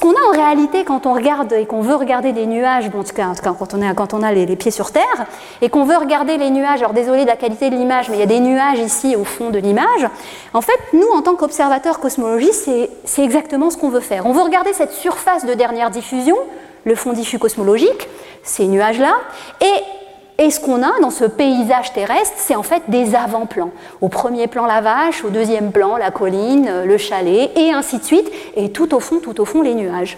Qu'on 0.00 0.12
a 0.12 0.28
en 0.28 0.32
réalité 0.32 0.84
quand 0.84 1.04
on 1.04 1.12
regarde 1.12 1.52
et 1.52 1.66
qu'on 1.66 1.82
veut 1.82 1.94
regarder 1.94 2.32
des 2.32 2.46
nuages, 2.46 2.86
en 2.86 3.04
tout 3.04 3.14
cas 3.14 3.32
quand 3.42 3.74
on, 3.74 3.82
est, 3.82 3.94
quand 3.94 4.14
on 4.14 4.22
a 4.22 4.32
les, 4.32 4.56
pieds 4.56 4.70
sur 4.70 4.92
terre, 4.92 5.26
et 5.60 5.68
qu'on 5.68 5.84
veut 5.84 5.98
regarder 5.98 6.38
les 6.38 6.50
nuages, 6.50 6.80
alors 6.80 6.94
désolé 6.94 7.22
de 7.22 7.26
la 7.28 7.36
qualité 7.36 7.68
de 7.68 7.76
l'image, 7.76 8.08
mais 8.08 8.16
il 8.16 8.20
y 8.20 8.22
a 8.22 8.26
des 8.26 8.40
nuages 8.40 8.78
ici 8.78 9.14
au 9.14 9.24
fond 9.24 9.50
de 9.50 9.58
l'image, 9.58 10.06
en 10.54 10.62
fait, 10.62 10.78
nous, 10.94 11.08
en 11.14 11.20
tant 11.20 11.36
qu'observateurs 11.36 12.00
cosmologistes, 12.00 12.70
c'est 13.04 13.22
exactement 13.22 13.68
ce 13.68 13.76
qu'on 13.76 13.90
veut 13.90 14.00
faire. 14.00 14.24
On 14.24 14.32
veut 14.32 14.42
regarder 14.42 14.72
cette 14.72 14.92
surface 14.92 15.44
de 15.44 15.52
dernière 15.52 15.90
diffusion, 15.90 16.36
le 16.84 16.94
fond 16.94 17.12
diffus 17.12 17.38
cosmologique, 17.38 18.08
ces 18.42 18.66
nuages-là, 18.66 19.12
et 19.60 19.99
et 20.40 20.50
ce 20.50 20.58
qu'on 20.58 20.82
a 20.82 20.98
dans 21.02 21.10
ce 21.10 21.26
paysage 21.26 21.92
terrestre, 21.92 22.34
c'est 22.38 22.56
en 22.56 22.62
fait 22.62 22.82
des 22.88 23.14
avant-plans. 23.14 23.70
Au 24.00 24.08
premier 24.08 24.46
plan, 24.46 24.64
la 24.64 24.80
vache, 24.80 25.22
au 25.22 25.28
deuxième 25.28 25.70
plan, 25.70 25.98
la 25.98 26.10
colline, 26.10 26.84
le 26.86 26.96
chalet, 26.96 27.50
et 27.56 27.72
ainsi 27.72 27.98
de 27.98 28.04
suite, 28.04 28.28
et 28.56 28.72
tout 28.72 28.94
au 28.94 29.00
fond, 29.00 29.18
tout 29.18 29.38
au 29.38 29.44
fond, 29.44 29.60
les 29.60 29.74
nuages. 29.74 30.16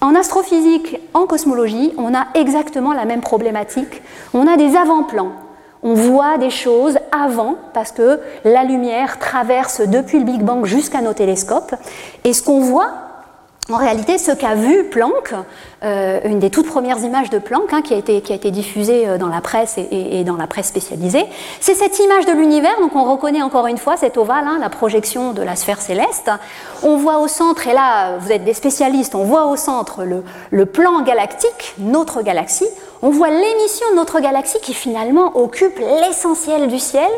En 0.00 0.14
astrophysique, 0.14 0.98
en 1.12 1.26
cosmologie, 1.26 1.92
on 1.98 2.14
a 2.14 2.28
exactement 2.34 2.94
la 2.94 3.04
même 3.04 3.20
problématique. 3.20 4.02
On 4.32 4.46
a 4.46 4.56
des 4.56 4.74
avant-plans. 4.74 5.32
On 5.82 5.92
voit 5.92 6.38
des 6.38 6.50
choses 6.50 6.98
avant 7.12 7.56
parce 7.74 7.92
que 7.92 8.20
la 8.44 8.64
lumière 8.64 9.18
traverse 9.18 9.82
depuis 9.82 10.18
le 10.18 10.24
Big 10.24 10.42
Bang 10.42 10.64
jusqu'à 10.64 11.02
nos 11.02 11.12
télescopes. 11.12 11.74
Et 12.24 12.32
ce 12.32 12.42
qu'on 12.42 12.60
voit, 12.60 12.88
en 13.68 13.78
réalité, 13.78 14.16
ce 14.16 14.30
qu'a 14.30 14.54
vu 14.54 14.84
Planck, 14.84 15.34
euh, 15.82 16.20
une 16.24 16.38
des 16.38 16.50
toutes 16.50 16.68
premières 16.68 17.00
images 17.00 17.30
de 17.30 17.38
Planck 17.38 17.72
hein, 17.72 17.82
qui, 17.82 17.94
a 17.94 17.96
été, 17.96 18.20
qui, 18.20 18.32
a 18.32 18.36
été, 18.36 18.52
diffusée 18.52 19.08
euh, 19.08 19.18
dans 19.18 19.26
la 19.26 19.40
presse 19.40 19.76
et, 19.76 20.22
dans 20.22 20.36
la 20.36 20.46
presse 20.46 20.68
spécialisée, 20.68 21.24
c'est 21.60 21.74
cette 21.74 21.98
image 21.98 22.26
de 22.26 22.32
l'univers. 22.32 22.78
Donc 22.80 22.94
on 22.94 23.02
reconnaît 23.02 23.42
encore 23.42 23.66
une 23.66 23.78
fois 23.78 23.96
cet 23.96 24.18
ovale, 24.18 24.44
hein, 24.46 24.58
la 24.60 24.70
projection 24.70 25.32
de 25.32 25.42
la 25.42 25.56
sphère 25.56 25.80
céleste. 25.80 26.30
On 26.84 26.96
voit 26.96 27.18
au 27.18 27.26
centre, 27.26 27.66
et 27.66 27.74
là 27.74 28.18
vous 28.18 28.30
êtes 28.30 28.44
des 28.44 28.54
spécialistes, 28.54 29.16
on 29.16 29.24
voit 29.24 29.46
au 29.46 29.56
centre 29.56 30.04
le, 30.04 30.22
le 30.50 30.66
plan 30.66 31.02
galactique, 31.02 31.74
notre 31.78 32.22
galaxie. 32.22 32.68
On 33.02 33.10
voit 33.10 33.30
l'émission 33.30 33.90
de 33.90 33.96
notre 33.96 34.20
galaxie 34.20 34.60
qui 34.62 34.74
finalement 34.74 35.36
occupe 35.36 35.78
l'essentiel 35.78 36.68
du 36.68 36.78
ciel. 36.78 37.10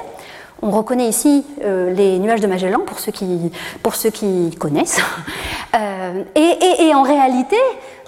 On 0.61 0.71
reconnaît 0.71 1.09
ici 1.09 1.45
euh, 1.65 1.93
les 1.93 2.19
nuages 2.19 2.41
de 2.41 2.49
Magellan 2.49 2.81
pour 2.81 2.99
ceux 2.99 3.13
qui, 3.13 4.57
connaissent. 4.59 5.01
Euh, 5.77 6.25
et, 6.35 6.95
en 6.95 7.03
réalité, 7.03 7.59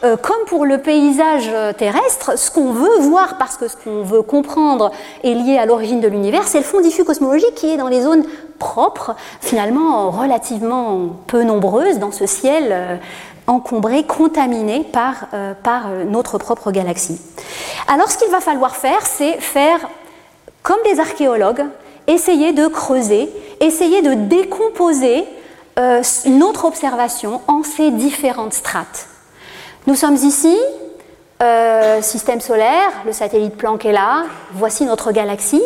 euh, 0.03 0.17
comme 0.17 0.47
pour 0.47 0.65
le 0.65 0.79
paysage 0.79 1.51
terrestre, 1.77 2.39
ce 2.39 2.51
qu'on 2.51 2.73
veut 2.73 3.01
voir, 3.01 3.37
parce 3.37 3.59
que 3.59 3.69
ce 3.69 3.77
qu'on 3.77 4.03
veut 4.03 4.23
comprendre 4.23 4.91
est 5.23 5.35
lié 5.35 5.59
à 5.59 5.67
l'origine 5.67 6.01
de 6.01 6.09
l'univers, 6.09 6.45
c'est 6.45 6.57
le 6.59 6.65
fond 6.65 6.81
diffus 6.81 7.05
cosmologique 7.05 7.55
qui 7.55 7.69
est 7.69 7.77
dans 7.77 7.89
les 7.89 8.01
zones 8.01 8.25
propres, 8.59 9.15
finalement 9.43 10.11
relativement 10.11 11.11
peu 11.27 11.43
nombreuses 11.43 11.99
dans 11.99 12.13
ce 12.13 12.25
ciel 12.25 12.99
encombré, 13.47 14.05
contaminé 14.05 14.83
par, 14.91 15.27
par 15.63 15.91
notre 16.09 16.39
propre 16.39 16.73
galaxie. 16.73 17.21
Alors 17.89 18.11
ce 18.11 18.17
qu'il 18.17 18.31
va 18.31 18.41
falloir 18.41 18.75
faire, 18.75 19.05
c'est 19.05 19.39
faire 19.39 19.81
comme 20.63 20.79
des 20.85 20.99
archéologues, 20.99 21.67
essayer 22.11 22.53
de 22.53 22.67
creuser, 22.67 23.31
essayer 23.61 24.03
de 24.03 24.15
décomposer 24.15 25.25
euh, 25.79 26.03
notre 26.27 26.65
observation 26.65 27.41
en 27.47 27.63
ces 27.63 27.91
différentes 27.91 28.53
strates. 28.53 29.07
Nous 29.87 29.95
sommes 29.95 30.17
ici, 30.17 30.57
euh, 31.43 32.03
système 32.03 32.41
solaire, 32.41 32.91
le 33.07 33.13
satellite 33.13 33.57
Planck 33.57 33.87
est 33.87 33.93
là, 33.93 34.25
voici 34.53 34.85
notre 34.85 35.13
galaxie. 35.13 35.63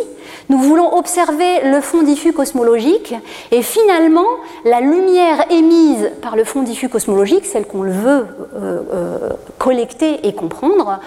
Nous 0.50 0.58
voulons 0.58 0.96
observer 0.96 1.62
le 1.64 1.80
fond 1.80 2.02
diffus 2.02 2.32
cosmologique 2.32 3.14
et 3.50 3.62
finalement 3.62 4.26
la 4.64 4.80
lumière 4.80 5.50
émise 5.50 6.10
par 6.22 6.36
le 6.36 6.44
fond 6.44 6.62
diffus 6.62 6.88
cosmologique, 6.88 7.46
celle 7.46 7.66
qu'on 7.66 7.82
veut 7.82 8.26
euh, 8.54 9.30
collecter 9.58 10.28
et 10.28 10.34
comprendre, 10.34 11.00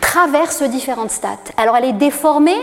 traverse 0.00 0.62
différentes 0.64 1.12
strates. 1.12 1.52
Alors 1.56 1.76
elle 1.76 1.86
est 1.86 1.92
déformée 1.92 2.60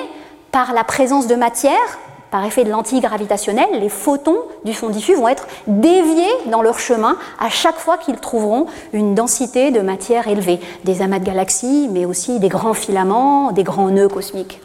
par 0.52 0.74
la 0.74 0.84
présence 0.84 1.28
de 1.28 1.36
matière, 1.36 2.00
par 2.30 2.46
effet 2.46 2.64
de 2.64 2.70
lentille 2.70 3.02
gravitationnelle, 3.02 3.70
les 3.74 3.90
photons 3.90 4.38
du 4.64 4.74
fond 4.74 4.90
diffus 4.90 5.16
vont 5.16 5.28
être 5.28 5.48
déviés 5.68 6.32
dans 6.46 6.62
leur 6.62 6.80
chemin 6.80 7.18
à 7.40 7.50
chaque 7.50 7.78
fois 7.78 7.98
qu'ils 7.98 8.18
trouveront 8.18 8.68
une 8.94 9.16
densité 9.16 9.72
de 9.72 9.82
matière 9.82 10.28
élevée. 10.28 10.60
Des 10.86 11.02
amas 11.02 11.20
de 11.20 11.26
galaxies, 11.26 11.90
mais 11.92 12.06
aussi 12.06 12.40
des 12.40 12.48
grands 12.48 12.74
filaments, 12.74 13.52
des 13.52 13.64
grands 13.64 13.90
nœuds 13.90 14.08
cosmiques. 14.08 14.62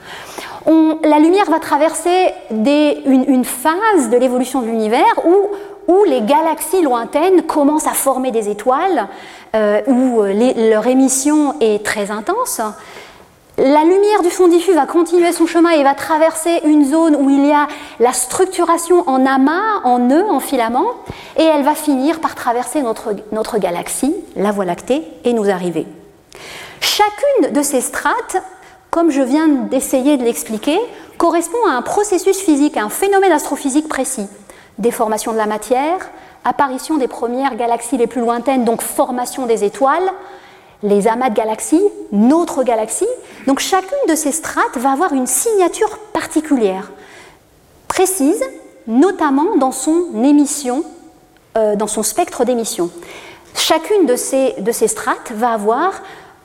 la 0.66 1.18
lumière 1.18 1.50
va 1.50 1.58
traverser 1.58 2.32
une, 2.50 3.44
phase 3.44 4.10
de 4.10 4.16
l'évolution 4.16 4.62
de 4.62 4.66
l'univers 4.66 5.04
où, 5.24 6.04
les 6.04 6.20
galaxies 6.20 6.82
lointaines 6.82 7.42
commencent 7.42 7.86
à 7.86 7.92
former 7.92 8.30
des 8.30 8.48
étoiles, 8.48 9.08
euh, 9.54 9.80
où 9.86 10.22
leur 10.22 10.86
émission 10.86 11.54
est 11.60 11.84
très 11.84 12.10
intense. 12.12 12.60
La 13.58 13.84
lumière 13.84 14.20
du 14.22 14.28
fond 14.28 14.48
diffus 14.48 14.74
va 14.74 14.84
continuer 14.84 15.32
son 15.32 15.46
chemin 15.46 15.70
et 15.70 15.82
va 15.82 15.94
traverser 15.94 16.60
une 16.64 16.84
zone 16.84 17.16
où 17.16 17.30
il 17.30 17.46
y 17.46 17.52
a 17.52 17.68
la 18.00 18.12
structuration 18.12 19.08
en 19.08 19.24
amas, 19.24 19.80
en 19.82 19.98
nœuds, 19.98 20.28
en 20.28 20.40
filaments, 20.40 20.90
et 21.38 21.42
elle 21.42 21.62
va 21.62 21.74
finir 21.74 22.20
par 22.20 22.34
traverser 22.34 22.82
notre, 22.82 23.58
galaxie, 23.58 24.14
la 24.36 24.52
Voie 24.52 24.66
lactée, 24.66 25.04
et 25.24 25.32
nous 25.32 25.48
arriver. 25.48 25.86
Chacune 26.80 27.52
de 27.54 27.62
ces 27.62 27.80
strates, 27.80 28.36
comme 28.90 29.10
je 29.10 29.22
viens 29.22 29.48
d'essayer 29.48 30.18
de 30.18 30.24
l'expliquer, 30.24 30.78
correspond 31.16 31.66
à 31.66 31.72
un 31.72 31.82
processus 31.82 32.38
physique, 32.38 32.76
à 32.76 32.82
un 32.82 32.90
phénomène 32.90 33.32
astrophysique 33.32 33.88
précis. 33.88 34.26
Déformation 34.76 35.32
de 35.32 35.38
la 35.38 35.46
matière, 35.46 36.10
apparition 36.44 36.98
des 36.98 37.08
premières 37.08 37.56
galaxies 37.56 37.96
les 37.96 38.06
plus 38.06 38.20
lointaines, 38.20 38.64
donc 38.64 38.82
formation 38.82 39.46
des 39.46 39.64
étoiles, 39.64 40.12
les 40.82 41.08
amas 41.08 41.30
de 41.30 41.34
galaxies, 41.34 41.82
notre 42.12 42.62
galaxie. 42.62 43.06
Donc 43.46 43.60
chacune 43.60 43.98
de 44.08 44.14
ces 44.14 44.32
strates 44.32 44.76
va 44.76 44.92
avoir 44.92 45.12
une 45.12 45.26
signature 45.26 45.98
particulière, 46.12 46.92
précise, 47.88 48.42
notamment 48.86 49.56
dans 49.56 49.72
son 49.72 50.22
émission, 50.22 50.84
euh, 51.56 51.76
dans 51.76 51.86
son 51.86 52.02
spectre 52.02 52.44
d'émission. 52.44 52.90
Chacune 53.54 54.06
de 54.06 54.16
ces, 54.16 54.54
de 54.58 54.70
ces 54.72 54.88
strates 54.88 55.32
va 55.32 55.52
avoir 55.52 56.02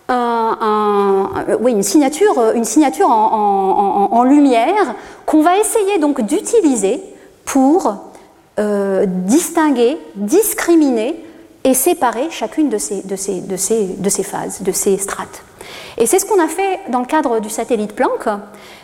une 0.10 1.84
signature, 1.84 2.52
une 2.54 2.66
signature 2.66 3.10
en, 3.10 4.24
lumière 4.24 4.96
qu'on 5.26 5.42
va 5.42 5.58
essayer 5.58 6.00
donc 6.00 6.22
d'utiliser 6.22 7.02
pour 7.46 7.96
euh, 8.60 9.06
distinguer, 9.08 9.98
discriminer 10.16 11.16
et 11.64 11.74
séparer 11.74 12.30
chacune 12.32 12.70
de 12.70 12.78
ces, 12.78 13.02
de 13.04 13.16
ces, 13.16 13.42
de 13.42 13.56
ces, 13.56 13.86
de 13.86 14.10
ces 14.10 14.24
phases, 14.24 14.62
de 14.62 14.72
ces 14.72 14.98
strates. 14.98 15.44
Et 15.98 16.06
c'est 16.06 16.20
ce 16.20 16.26
qu'on 16.26 16.44
a 16.44 16.48
fait 16.48 16.80
dans 16.90 17.00
le 17.00 17.06
cadre 17.06 17.40
du 17.40 17.50
satellite 17.50 17.94
Planck. 17.94 18.28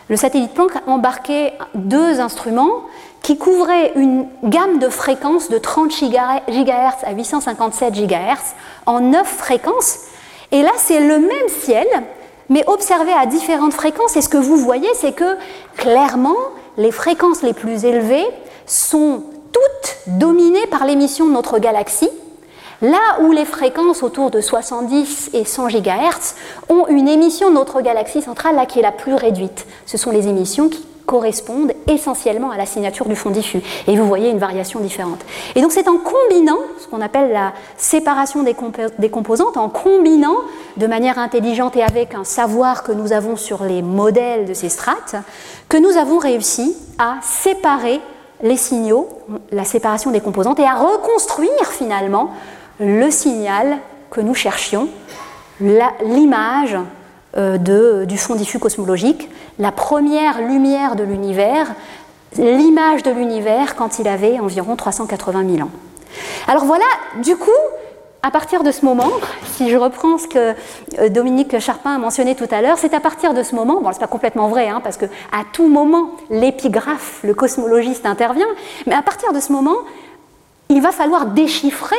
Le 0.08 0.16
satellite 0.16 0.54
Planck 0.54 0.76
a 0.76 0.90
embarqué 0.90 1.52
deux 1.74 2.20
instruments 2.20 2.82
qui 3.22 3.36
couvraient 3.36 3.92
une 3.96 4.26
gamme 4.44 4.78
de 4.78 4.88
fréquences 4.88 5.48
de 5.48 5.58
30 5.58 5.90
GHz 5.90 7.04
à 7.04 7.12
857 7.12 7.94
GHz 7.94 8.54
en 8.86 9.00
9 9.00 9.26
fréquences. 9.26 9.98
Et 10.52 10.62
là, 10.62 10.70
c'est 10.76 11.00
le 11.00 11.18
même 11.18 11.48
ciel, 11.60 11.86
mais 12.48 12.64
observé 12.66 13.12
à 13.12 13.26
différentes 13.26 13.74
fréquences. 13.74 14.16
Et 14.16 14.22
ce 14.22 14.28
que 14.28 14.38
vous 14.38 14.56
voyez, 14.56 14.88
c'est 14.94 15.12
que 15.12 15.36
clairement, 15.76 16.36
les 16.76 16.92
fréquences 16.92 17.42
les 17.42 17.52
plus 17.52 17.84
élevées 17.84 18.26
sont 18.66 19.24
toutes 19.52 19.96
dominées 20.18 20.66
par 20.68 20.86
l'émission 20.86 21.26
de 21.26 21.32
notre 21.32 21.58
galaxie, 21.58 22.10
Là 22.80 23.18
où 23.22 23.32
les 23.32 23.44
fréquences 23.44 24.04
autour 24.04 24.30
de 24.30 24.40
70 24.40 25.30
et 25.32 25.44
100 25.44 25.68
GHz 25.68 26.34
ont 26.68 26.86
une 26.86 27.08
émission 27.08 27.50
de 27.50 27.54
notre 27.54 27.80
galaxie 27.80 28.22
centrale 28.22 28.54
là 28.54 28.66
qui 28.66 28.78
est 28.78 28.82
la 28.82 28.92
plus 28.92 29.14
réduite. 29.14 29.66
Ce 29.84 29.98
sont 29.98 30.12
les 30.12 30.28
émissions 30.28 30.68
qui 30.68 30.86
correspondent 31.04 31.72
essentiellement 31.88 32.50
à 32.50 32.56
la 32.58 32.66
signature 32.66 33.06
du 33.08 33.16
fond 33.16 33.30
diffus. 33.30 33.62
Et 33.88 33.96
vous 33.96 34.06
voyez 34.06 34.30
une 34.30 34.38
variation 34.38 34.78
différente. 34.78 35.20
Et 35.56 35.62
donc 35.62 35.72
c'est 35.72 35.88
en 35.88 35.96
combinant 35.96 36.58
ce 36.78 36.86
qu'on 36.86 37.00
appelle 37.00 37.32
la 37.32 37.54
séparation 37.78 38.42
des, 38.42 38.54
des, 38.98 39.08
composantes, 39.08 39.56
en 39.56 39.70
combinant 39.70 40.36
de 40.76 40.86
manière 40.86 41.18
intelligente 41.18 41.76
et 41.76 41.82
avec 41.82 42.14
un 42.14 42.24
savoir 42.24 42.84
que 42.84 42.92
nous 42.92 43.12
avons 43.12 43.36
sur 43.36 43.64
les 43.64 43.80
modèles 43.80 44.44
de 44.44 44.54
ces 44.54 44.68
strates, 44.68 45.16
que 45.68 45.78
nous 45.78 45.96
avons 45.96 46.18
réussi 46.18 46.76
à 46.98 47.16
séparer 47.22 48.00
les 48.42 48.58
signaux, 48.58 49.08
la 49.50 49.64
séparation 49.64 50.10
des 50.10 50.20
composantes, 50.20 50.60
et 50.60 50.64
à 50.64 50.74
reconstruire 50.74 51.66
finalement 51.70 52.30
le 52.80 53.10
signal 53.10 53.78
que 54.10 54.20
nous 54.20 54.34
cherchions, 54.34 54.88
l'image 55.60 56.76
euh, 57.36 58.04
du 58.04 58.18
fond 58.18 58.34
diffus 58.34 58.58
cosmologique, 58.58 59.28
la 59.58 59.72
première 59.72 60.40
lumière 60.40 60.96
de 60.96 61.04
l'univers, 61.04 61.74
l'image 62.36 63.02
de 63.02 63.10
l'univers 63.10 63.76
quand 63.76 63.98
il 63.98 64.08
avait 64.08 64.38
environ 64.38 64.76
380 64.76 65.44
000 65.56 65.66
ans. 65.66 65.70
Alors 66.46 66.64
voilà, 66.64 66.86
du 67.22 67.36
coup, 67.36 67.50
à 68.22 68.30
partir 68.30 68.62
de 68.62 68.70
ce 68.70 68.84
moment, 68.84 69.10
si 69.56 69.70
je 69.70 69.76
reprends 69.76 70.18
ce 70.18 70.26
que 70.26 70.54
euh, 70.98 71.08
Dominique 71.08 71.58
Charpin 71.58 71.94
a 71.94 71.98
mentionné 71.98 72.34
tout 72.34 72.48
à 72.50 72.62
l'heure, 72.62 72.78
c'est 72.78 72.94
à 72.94 73.00
partir 73.00 73.34
de 73.34 73.42
ce 73.42 73.54
moment, 73.54 73.80
bon, 73.80 73.90
c'est 73.92 74.00
pas 74.00 74.06
complètement 74.06 74.48
vrai, 74.48 74.68
hein, 74.68 74.80
parce 74.82 74.96
que 74.96 75.06
à 75.06 75.42
tout 75.52 75.68
moment, 75.68 76.10
l'épigraphe, 76.30 77.20
le 77.22 77.34
cosmologiste 77.34 78.06
intervient, 78.06 78.48
mais 78.86 78.94
à 78.94 79.02
partir 79.02 79.32
de 79.32 79.40
ce 79.40 79.52
moment, 79.52 79.76
il 80.68 80.80
va 80.80 80.92
falloir 80.92 81.26
déchiffrer 81.26 81.96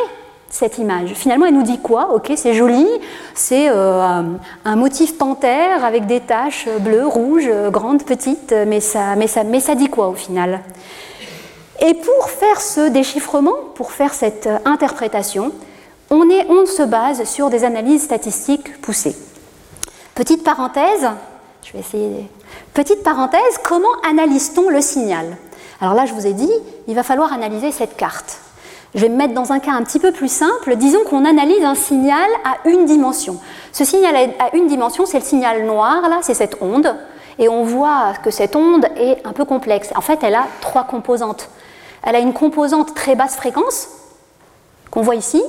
cette 0.49 0.77
image. 0.77 1.13
Finalement, 1.13 1.45
elle 1.45 1.53
nous 1.53 1.63
dit 1.63 1.79
quoi? 1.79 2.13
Ok, 2.13 2.31
c'est 2.35 2.53
joli, 2.53 2.87
c'est 3.35 3.69
euh, 3.69 4.23
un 4.65 4.75
motif 4.75 5.17
panthère 5.17 5.85
avec 5.85 6.05
des 6.07 6.19
taches 6.19 6.67
bleues, 6.79 7.05
rouges, 7.05 7.49
grandes, 7.69 8.03
petites, 8.03 8.53
mais 8.67 8.79
ça, 8.79 9.15
mais 9.15 9.27
ça, 9.27 9.43
mais 9.43 9.59
ça 9.59 9.75
dit 9.75 9.89
quoi 9.89 10.07
au 10.07 10.15
final? 10.15 10.61
Et 11.81 11.93
pour 11.93 12.29
faire 12.29 12.59
ce 12.59 12.89
déchiffrement, 12.89 13.55
pour 13.75 13.91
faire 13.91 14.13
cette 14.13 14.49
interprétation, 14.65 15.51
on, 16.09 16.27
on 16.49 16.65
se 16.65 16.83
base 16.83 17.23
sur 17.23 17.49
des 17.49 17.63
analyses 17.63 18.03
statistiques 18.03 18.81
poussées. 18.81 19.15
Petite 20.15 20.43
parenthèse, 20.43 21.07
je 21.63 21.73
vais 21.73 21.79
essayer. 21.79 22.29
Petite 22.73 23.03
parenthèse, 23.03 23.59
comment 23.63 23.87
analyse-t-on 24.09 24.69
le 24.69 24.81
signal? 24.81 25.37
Alors 25.79 25.93
là, 25.93 26.05
je 26.05 26.13
vous 26.13 26.27
ai 26.27 26.33
dit, 26.33 26.51
il 26.87 26.95
va 26.95 27.03
falloir 27.03 27.31
analyser 27.31 27.71
cette 27.71 27.95
carte. 27.95 28.39
Je 28.95 29.01
vais 29.01 29.09
me 29.09 29.17
mettre 29.17 29.33
dans 29.33 29.51
un 29.51 29.59
cas 29.59 29.71
un 29.71 29.83
petit 29.83 29.99
peu 29.99 30.11
plus 30.11 30.31
simple. 30.31 30.75
Disons 30.75 31.03
qu'on 31.07 31.25
analyse 31.25 31.63
un 31.63 31.75
signal 31.75 32.27
à 32.43 32.67
une 32.67 32.85
dimension. 32.85 33.39
Ce 33.71 33.85
signal 33.85 34.15
à 34.39 34.55
une 34.55 34.67
dimension, 34.67 35.05
c'est 35.05 35.19
le 35.19 35.25
signal 35.25 35.65
noir, 35.65 36.09
là, 36.09 36.19
c'est 36.21 36.33
cette 36.33 36.57
onde. 36.61 36.95
Et 37.37 37.47
on 37.47 37.63
voit 37.63 38.13
que 38.23 38.31
cette 38.31 38.55
onde 38.55 38.85
est 38.97 39.25
un 39.25 39.31
peu 39.31 39.45
complexe. 39.45 39.91
En 39.95 40.01
fait, 40.01 40.19
elle 40.23 40.35
a 40.35 40.47
trois 40.61 40.85
composantes. 40.85 41.49
Elle 42.03 42.15
a 42.15 42.19
une 42.19 42.33
composante 42.33 42.95
très 42.95 43.15
basse 43.15 43.35
fréquence, 43.35 43.89
qu'on 44.89 45.01
voit 45.01 45.15
ici, 45.15 45.41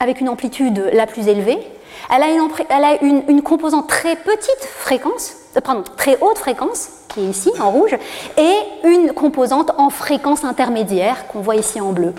avec 0.00 0.20
une 0.20 0.28
amplitude 0.28 0.90
la 0.92 1.06
plus 1.06 1.28
élevée. 1.28 1.58
Elle 2.14 2.22
a 2.22 3.02
une, 3.02 3.42
composante 3.42 3.88
très 3.88 4.16
petite 4.16 4.60
fréquence, 4.60 5.36
euh, 5.56 5.60
pardon, 5.60 5.84
très 5.96 6.18
haute 6.20 6.38
fréquence, 6.38 6.88
qui 7.08 7.20
est 7.20 7.28
ici 7.28 7.50
en 7.60 7.70
rouge, 7.70 7.96
et 8.36 8.54
une 8.84 9.12
composante 9.12 9.72
en 9.78 9.90
fréquence 9.90 10.44
intermédiaire, 10.44 11.26
qu'on 11.28 11.40
voit 11.40 11.56
ici 11.56 11.80
en 11.80 11.92
bleu. 11.92 12.14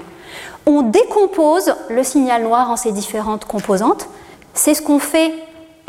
On 0.66 0.82
décompose 0.82 1.74
le 1.90 2.04
signal 2.04 2.44
noir 2.44 2.70
en 2.70 2.76
ces 2.76 2.92
différentes 2.92 3.46
composantes. 3.46 4.08
C'est 4.54 4.74
ce 4.74 4.82
qu'on 4.82 5.00
fait 5.00 5.34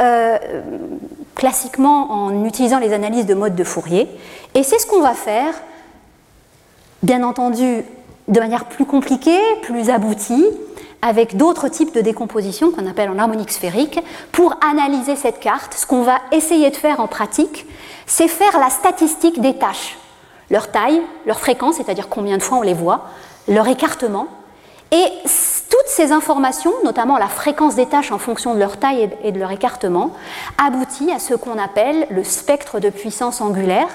euh, 0.01 0.39
classiquement 1.35 2.11
en 2.11 2.45
utilisant 2.45 2.79
les 2.79 2.93
analyses 2.93 3.27
de 3.27 3.35
mode 3.35 3.55
de 3.55 3.65
Fourier. 3.65 4.09
Et 4.55 4.63
c'est 4.63 4.79
ce 4.79 4.87
qu'on 4.87 5.01
va 5.01 5.15
faire, 5.15 5.55
bien 7.03 7.23
entendu, 7.23 7.85
de 8.29 8.41
manière 8.41 8.67
plus 8.67 8.85
compliquée, 8.85 9.41
plus 9.63 9.91
aboutie, 9.91 10.47
avec 11.03 11.37
d'autres 11.37 11.69
types 11.69 11.95
de 11.95 12.01
décomposition 12.01 12.71
qu'on 12.71 12.87
appelle 12.87 13.11
en 13.11 13.19
harmonique 13.19 13.51
sphérique. 13.51 14.01
Pour 14.33 14.55
analyser 14.63 15.17
cette 15.17 15.41
carte, 15.41 15.75
ce 15.75 15.87
qu'on 15.87 16.03
va 16.03 16.19
essayer 16.33 16.71
de 16.71 16.77
faire 16.77 17.01
en 17.01 17.07
pratique, 17.07 17.67
c'est 18.07 18.29
faire 18.29 18.59
la 18.59 18.71
statistique 18.71 19.41
des 19.41 19.55
tâches. 19.55 19.99
Leur 20.51 20.71
taille, 20.71 21.01
leur 21.27 21.41
fréquence, 21.41 21.77
c'est-à-dire 21.77 22.09
combien 22.09 22.37
de 22.37 22.43
fois 22.43 22.59
on 22.59 22.63
les 22.63 22.75
voit, 22.75 23.07
leur 23.49 23.69
écartement. 23.69 24.27
Et 24.93 25.05
toutes 25.71 25.87
ces 25.87 26.13
informations, 26.13 26.73
notamment 26.85 27.17
la 27.17 27.29
fréquence 27.29 27.77
des 27.77 27.87
tâches 27.87 28.13
en 28.13 28.19
fonction 28.19 28.55
de 28.55 28.59
leur 28.59 28.77
taille 28.77 29.11
et 29.23 29.33
de 29.33 29.39
leur 29.39 29.51
écartement, 29.51 30.13
aboutit 30.59 31.11
à 31.13 31.19
ce 31.19 31.35
qu'on 31.35 31.59
appelle 31.59 32.07
le 32.11 32.25
spectre 32.25 32.81
de 32.81 32.91
puissance 32.91 33.41
angulaire. 33.41 33.89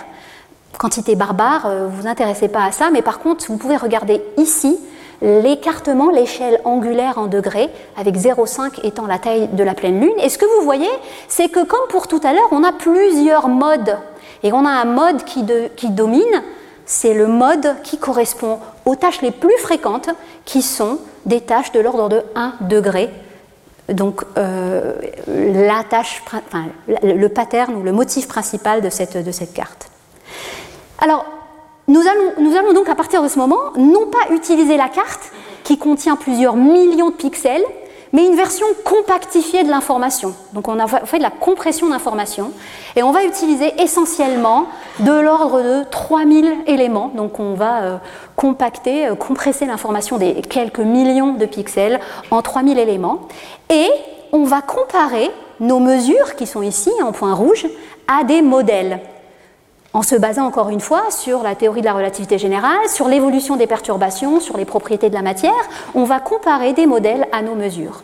Quantité 0.78 1.16
barbare, 1.16 1.66
euh, 1.66 1.88
vous 1.88 2.02
vous 2.02 2.08
intéressez 2.08 2.48
pas 2.48 2.64
à 2.64 2.72
ça, 2.72 2.90
mais 2.92 3.02
par 3.02 3.20
contre, 3.20 3.46
vous 3.48 3.58
pouvez 3.58 3.78
regarder 3.78 4.22
ici 4.38 4.78
l'écartement, 5.22 6.10
l'échelle 6.10 6.60
angulaire 6.66 7.18
en 7.18 7.28
degrés, 7.28 7.70
avec 7.98 8.16
0,5 8.16 8.86
étant 8.86 9.08
la 9.08 9.18
taille 9.18 9.48
de 9.48 9.64
la 9.64 9.74
pleine 9.74 10.00
lune. 10.00 10.14
Et 10.20 10.30
ce 10.30 10.38
que 10.38 10.46
vous 10.58 10.64
voyez, 10.64 10.90
c'est 11.28 11.50
que 11.50 11.64
comme 11.64 11.88
pour 11.90 12.08
tout 12.08 12.20
à 12.24 12.34
l'heure, 12.34 12.50
on 12.52 12.64
a 12.64 12.72
plusieurs 12.72 13.48
modes. 13.48 13.98
Et 14.44 14.52
on 14.54 14.66
a 14.66 14.70
un 14.70 14.86
mode 14.86 15.24
qui, 15.24 15.44
domine, 15.90 16.44
c'est 16.86 17.14
le 17.14 17.28
mode 17.28 17.76
qui 17.84 17.98
correspond 17.98 18.60
aux 18.86 18.96
tâches 18.96 19.22
les 19.22 19.32
plus 19.32 19.58
fréquentes, 19.58 20.10
qui 20.46 20.62
sont 20.62 21.00
des 21.26 21.42
tâches 21.42 21.72
de 21.72 21.80
l'ordre 21.80 22.10
de 22.10 22.24
1 22.36 22.54
degré. 22.62 23.10
Donc 23.90 24.24
euh, 24.38 24.94
la 25.28 25.84
tâche, 25.84 26.24
le 27.04 27.28
pattern 27.28 27.76
ou 27.76 27.84
le 27.84 27.92
motif 27.92 28.28
principal 28.28 28.82
de 28.82 28.90
cette, 28.90 29.18
de 29.18 29.32
cette 29.32 29.54
carte. 29.54 29.90
Alors, 31.00 31.26
nous 31.88 32.02
allons, 32.02 32.74
donc 32.74 32.90
à 32.90 32.96
partir 32.96 33.22
de 33.22 33.28
ce 33.28 33.38
moment 33.38 33.72
non 33.78 34.08
pas 34.08 34.34
utiliser 34.34 34.76
la 34.76 34.90
carte 34.90 35.32
qui 35.64 35.78
contient 35.78 36.16
plusieurs 36.16 36.56
millions 36.56 37.10
de 37.10 37.16
pixels, 37.16 37.64
mais 38.16 38.26
une 38.26 38.38
version 38.38 38.66
compactifiée 38.86 39.66
de 39.66 39.70
l'information. 39.70 40.34
Donc 40.54 40.70
on 40.70 40.80
a 40.80 40.88
fait 40.88 41.18
de 41.18 41.22
la 41.24 41.30
compression 41.30 41.90
d'information 41.90 42.54
et 42.96 43.04
on 43.04 43.12
va 43.12 43.26
utiliser 43.26 43.74
essentiellement 43.82 44.68
de 45.02 45.12
l'ordre 45.12 45.62
de 45.62 45.84
3000 45.92 46.50
éléments. 46.66 47.12
Donc 47.14 47.42
on 47.42 47.56
va 47.56 47.82
euh, 47.82 47.98
compacter, 48.38 49.08
euh, 49.08 49.16
compresser 49.16 49.66
l'information 49.66 50.18
des 50.18 50.36
quelques 50.44 50.80
millions 50.80 51.34
de 51.34 51.46
pixels 51.46 52.00
en 52.32 52.42
3000 52.42 52.80
éléments 52.80 53.20
et 53.70 53.90
on 54.32 54.46
va 54.46 54.62
comparer 54.62 55.30
nos 55.60 55.80
mesures 55.80 56.38
qui 56.38 56.48
sont 56.48 56.62
ici 56.62 56.92
en 57.04 57.12
point 57.12 57.34
rouge 57.34 57.68
à 58.08 58.24
des 58.24 58.42
modèles 58.42 59.02
en 59.96 60.02
se 60.02 60.16
basant 60.16 60.46
encore 60.46 60.70
une 60.70 60.82
fois 60.82 61.04
sur 61.10 61.42
la 61.42 61.56
théorie 61.56 61.80
de 61.80 61.86
la 61.86 61.94
relativité 61.94 62.38
générale, 62.38 62.90
sur 62.90 63.08
l'évolution 63.08 63.56
des 63.56 63.66
perturbations, 63.66 64.42
sur 64.42 64.58
les 64.58 64.66
propriétés 64.66 65.08
de 65.10 65.14
la 65.14 65.22
matière, 65.22 65.54
on 65.96 66.04
va 66.04 66.20
comparer 66.20 66.74
des 66.74 66.86
modèles 66.86 67.26
à 67.32 67.42
nos 67.42 67.56
mesures. 67.56 68.04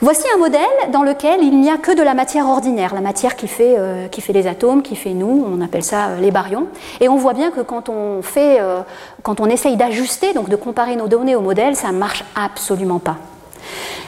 Voici 0.00 0.22
un 0.32 0.38
modèle 0.38 0.60
dans 0.92 1.02
lequel 1.02 1.42
il 1.42 1.60
n'y 1.60 1.68
a 1.68 1.78
que 1.78 1.90
de 1.90 2.02
la 2.02 2.14
matière 2.14 2.46
ordinaire, 2.46 2.94
la 2.94 3.00
matière 3.00 3.34
qui 3.34 3.48
fait, 3.48 3.74
euh, 3.76 4.06
les 4.28 4.46
atomes, 4.46 4.82
qui 4.82 4.94
fait 4.94 5.12
nous, 5.12 5.44
on 5.52 5.60
appelle 5.60 5.82
ça 5.82 6.10
euh, 6.10 6.20
les 6.20 6.30
baryons. 6.30 6.68
Et 7.00 7.08
on 7.08 7.16
voit 7.16 7.34
bien 7.34 7.50
que 7.50 7.60
quand 7.60 7.88
on, 7.88 8.22
fait, 8.22 8.60
euh, 8.60 8.82
essaye 9.50 9.76
d'ajuster, 9.76 10.32
donc 10.32 10.48
de 10.48 10.56
comparer 10.56 10.94
nos 10.94 11.08
données 11.08 11.34
au 11.34 11.40
modèle, 11.40 11.74
ça 11.74 11.88
ne 11.88 11.98
marche 11.98 12.24
absolument 12.36 13.00
pas. 13.00 13.16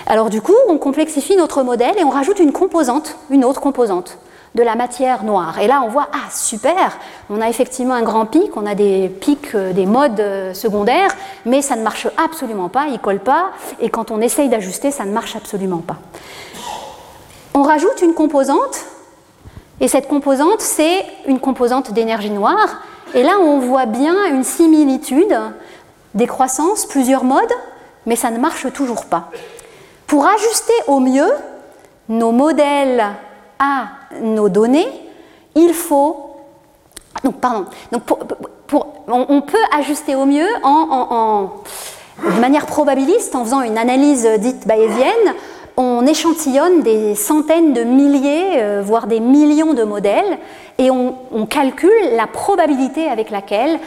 Alors 0.07 0.31
du 0.31 0.41
coup, 0.41 0.55
on 0.69 0.79
complexifie 0.79 1.35
notre 1.35 1.65
modèle 1.65 1.99
et 1.99 2.05
on 2.05 2.11
rajoute 2.11 2.39
une 2.39 2.53
composante, 2.53 3.17
une 3.29 3.45
autre 3.45 3.61
composante 3.61 4.19
de 4.55 4.63
la 4.63 4.75
matière 4.75 5.25
noire. 5.25 5.59
Et 5.61 5.67
là, 5.67 5.83
on 5.85 5.89
voit, 5.89 6.09
ah 6.13 6.31
super, 6.31 6.99
on 7.31 7.41
a 7.41 7.49
effectivement 7.49 7.95
un 7.95 8.03
grand 8.03 8.27
pic, 8.27 8.57
on 8.57 8.67
a 8.67 8.75
des 8.75 9.09
pics, 9.09 9.55
euh, 9.55 9.73
des 9.73 9.87
modes 9.87 10.21
euh, 10.21 10.53
secondaires, 10.53 11.15
mais 11.47 11.63
ça 11.63 11.77
ne 11.77 11.83
marche 11.83 12.07
absolument 12.23 12.69
pas, 12.69 12.87
il 12.87 12.93
ne 12.93 12.99
colle 12.99 13.21
pas, 13.21 13.51
et 13.81 13.89
quand 13.89 14.11
on 14.11 14.21
essaye 14.21 14.49
d'ajuster, 14.49 14.91
ça 14.91 15.05
ne 15.05 15.13
marche 15.13 15.37
absolument 15.37 15.79
pas. 15.79 15.97
On 17.55 17.63
rajoute 17.63 18.03
une 18.03 18.15
composante, 18.15 18.85
et 19.81 19.89
cette 19.89 20.07
composante, 20.07 20.61
c'est 20.61 21.05
une 21.27 21.41
composante 21.41 21.93
d'énergie 21.93 22.31
noire, 22.31 22.83
et 23.15 23.23
là, 23.23 23.39
on 23.41 23.59
voit 23.59 23.87
bien 23.87 24.27
une 24.27 24.45
similitude, 24.45 25.37
des 26.15 26.27
croissances, 26.27 26.85
plusieurs 26.85 27.25
modes, 27.25 27.53
mais 28.05 28.17
ça 28.17 28.31
ne 28.31 28.39
marche 28.39 28.71
toujours 28.73 29.07
pas. 29.07 29.31
Pour 30.07 30.27
ajuster 30.27 30.75
au 30.89 31.01
mieux 31.01 31.31
nos 32.11 32.33
modèles 32.33 33.07
à 33.63 33.89
nos 34.21 34.49
données, 34.49 34.89
il 35.55 35.73
faut. 35.73 36.17
Donc, 37.23 37.37
pardon. 37.37 37.67
Donc, 37.93 38.03
on, 39.09 39.41
peut 39.43 39.57
ajuster 39.79 40.17
au 40.17 40.25
mieux 40.25 40.49
en, 40.65 41.51
de 42.25 42.41
manière 42.41 42.67
probabiliste 42.67 43.35
en 43.35 43.45
faisant 43.45 43.63
une 43.63 43.79
analyse 43.79 44.27
dite 44.39 44.67
bayésienne. 44.67 45.35
On 45.77 46.05
échantillonne 46.05 46.83
des 46.83 47.15
centaines 47.15 47.73
de 47.73 47.83
milliers, 47.85 48.61
euh, 48.63 48.83
voire 48.85 49.07
des 49.07 49.21
millions 49.21 49.73
de 49.73 49.85
modèles, 49.85 50.39
et 50.79 50.91
on 50.91 51.47
calcule 51.49 52.17
la 52.17 52.27
probabilité 52.27 53.09
avec 53.09 53.31
laquelle 53.31 53.79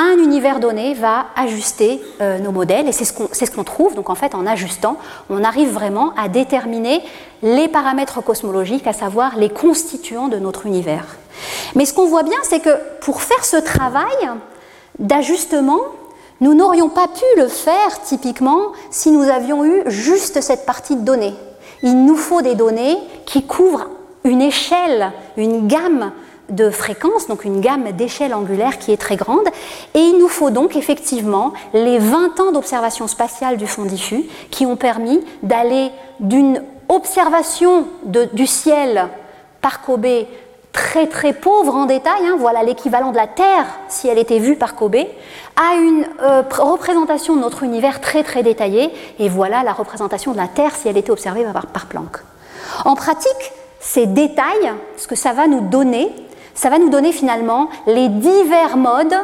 un 0.00 0.16
univers 0.18 0.60
donné 0.60 0.94
va 0.94 1.26
ajuster 1.36 2.02
euh, 2.20 2.38
nos 2.38 2.52
modèles 2.52 2.88
et 2.88 2.92
c'est 2.92 3.04
ce 3.04 3.50
qu'on 3.50 3.64
trouve. 3.64 3.94
Donc 3.94 4.08
en 4.08 4.14
fait, 4.14 4.34
en 4.34 4.46
ajustant, 4.46 4.96
on 5.28 5.44
arrive 5.44 5.70
vraiment 5.70 6.12
à 6.16 6.28
déterminer 6.28 7.02
les 7.42 7.68
paramètres 7.68 8.22
cosmologiques, 8.22 8.86
à 8.86 8.92
savoir 8.92 9.36
les 9.36 9.50
constituants 9.50 10.28
de 10.28 10.38
notre 10.38 10.66
univers. 10.66 11.18
Mais 11.74 11.84
ce 11.84 11.92
qu'on 11.92 12.06
voit 12.06 12.22
bien, 12.22 12.38
c'est 12.42 12.60
que 12.60 12.76
pour 13.00 13.22
faire 13.22 13.44
ce 13.44 13.56
travail 13.56 14.30
d'ajustement, 14.98 15.80
nous 16.40 16.54
n'aurions 16.54 16.88
pas 16.88 17.06
pu 17.06 17.40
le 17.40 17.48
faire 17.48 18.02
typiquement 18.02 18.72
si 18.90 19.10
nous 19.10 19.28
avions 19.28 19.64
eu 19.64 19.82
juste 19.86 20.40
cette 20.40 20.64
partie 20.64 20.96
de 20.96 21.02
données. 21.02 21.34
Il 21.82 22.04
nous 22.04 22.16
faut 22.16 22.42
des 22.42 22.54
données 22.54 22.96
qui 23.26 23.46
couvrent 23.46 23.88
une 24.24 24.42
échelle, 24.42 25.12
une 25.36 25.66
gamme 25.66 26.12
de 26.50 26.70
fréquences, 26.70 27.26
donc 27.26 27.44
une 27.44 27.60
gamme 27.60 27.90
d'échelles 27.92 28.34
angulaires 28.34 28.78
qui 28.78 28.92
est 28.92 28.96
très 28.96 29.16
grande. 29.16 29.46
Et 29.94 30.00
il 30.00 30.18
nous 30.18 30.28
faut 30.28 30.50
donc 30.50 30.76
effectivement 30.76 31.52
les 31.72 31.98
20 31.98 32.40
ans 32.40 32.52
d'observation 32.52 33.06
spatiale 33.06 33.56
du 33.56 33.66
fond 33.66 33.84
diffus 33.84 34.24
qui 34.50 34.66
ont 34.66 34.76
permis 34.76 35.20
d'aller 35.42 35.90
d'une 36.20 36.62
observation 36.88 37.86
du 38.04 38.46
ciel 38.46 39.08
par 39.60 39.80
Kobe 39.82 40.06
très 40.72 41.06
très 41.06 41.32
pauvre 41.32 41.74
en 41.74 41.86
détail, 41.86 42.24
hein, 42.26 42.36
voilà 42.38 42.62
l'équivalent 42.62 43.10
de 43.10 43.16
la 43.16 43.26
Terre 43.26 43.66
si 43.88 44.08
elle 44.08 44.18
était 44.18 44.38
vue 44.38 44.56
par 44.56 44.74
Kobe, 44.74 44.96
à 44.96 45.74
une 45.74 46.06
euh, 46.22 46.42
représentation 46.58 47.34
de 47.36 47.40
notre 47.40 47.64
univers 47.64 48.00
très 48.00 48.22
très 48.22 48.42
détaillée, 48.42 48.90
et 49.18 49.28
voilà 49.28 49.62
la 49.62 49.72
représentation 49.72 50.32
de 50.32 50.36
la 50.36 50.48
Terre 50.48 50.74
si 50.74 50.88
elle 50.88 50.96
était 50.96 51.10
observée 51.10 51.44
par, 51.52 51.66
par 51.66 51.86
Planck. 51.86 52.18
En 52.84 52.94
pratique, 52.94 53.52
ces 53.80 54.06
détails, 54.06 54.72
ce 54.96 55.06
que 55.06 55.16
ça 55.16 55.32
va 55.32 55.46
nous 55.46 55.60
donner, 55.60 56.12
ça 56.54 56.70
va 56.70 56.78
nous 56.78 56.90
donner 56.90 57.12
finalement 57.12 57.68
les 57.86 58.08
divers 58.08 58.76
modes 58.76 59.16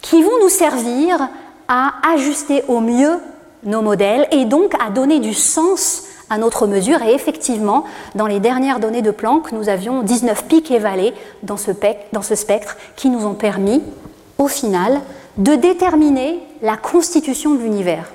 qui 0.00 0.22
vont 0.22 0.38
nous 0.42 0.48
servir 0.48 1.28
à 1.68 1.92
ajuster 2.14 2.64
au 2.68 2.80
mieux 2.80 3.18
nos 3.64 3.82
modèles 3.82 4.26
et 4.30 4.44
donc 4.44 4.72
à 4.84 4.90
donner 4.90 5.20
du 5.20 5.34
sens 5.34 6.04
à 6.28 6.38
notre 6.38 6.66
mesure. 6.66 7.02
Et 7.02 7.12
effectivement, 7.14 7.84
dans 8.14 8.26
les 8.26 8.40
dernières 8.40 8.80
données 8.80 9.02
de 9.02 9.10
Planck, 9.10 9.52
nous 9.52 9.68
avions 9.68 10.02
19 10.02 10.44
pics 10.44 10.70
et 10.70 10.78
vallées 10.78 11.14
dans 11.42 11.56
ce, 11.56 11.72
spectre 12.34 12.76
qui 12.96 13.10
nous 13.10 13.26
ont 13.26 13.34
permis, 13.34 13.82
au 14.38 14.48
final, 14.48 15.00
de 15.36 15.54
déterminer 15.54 16.40
la 16.62 16.76
constitution 16.76 17.54
de 17.54 17.60
l'univers. 17.60 18.10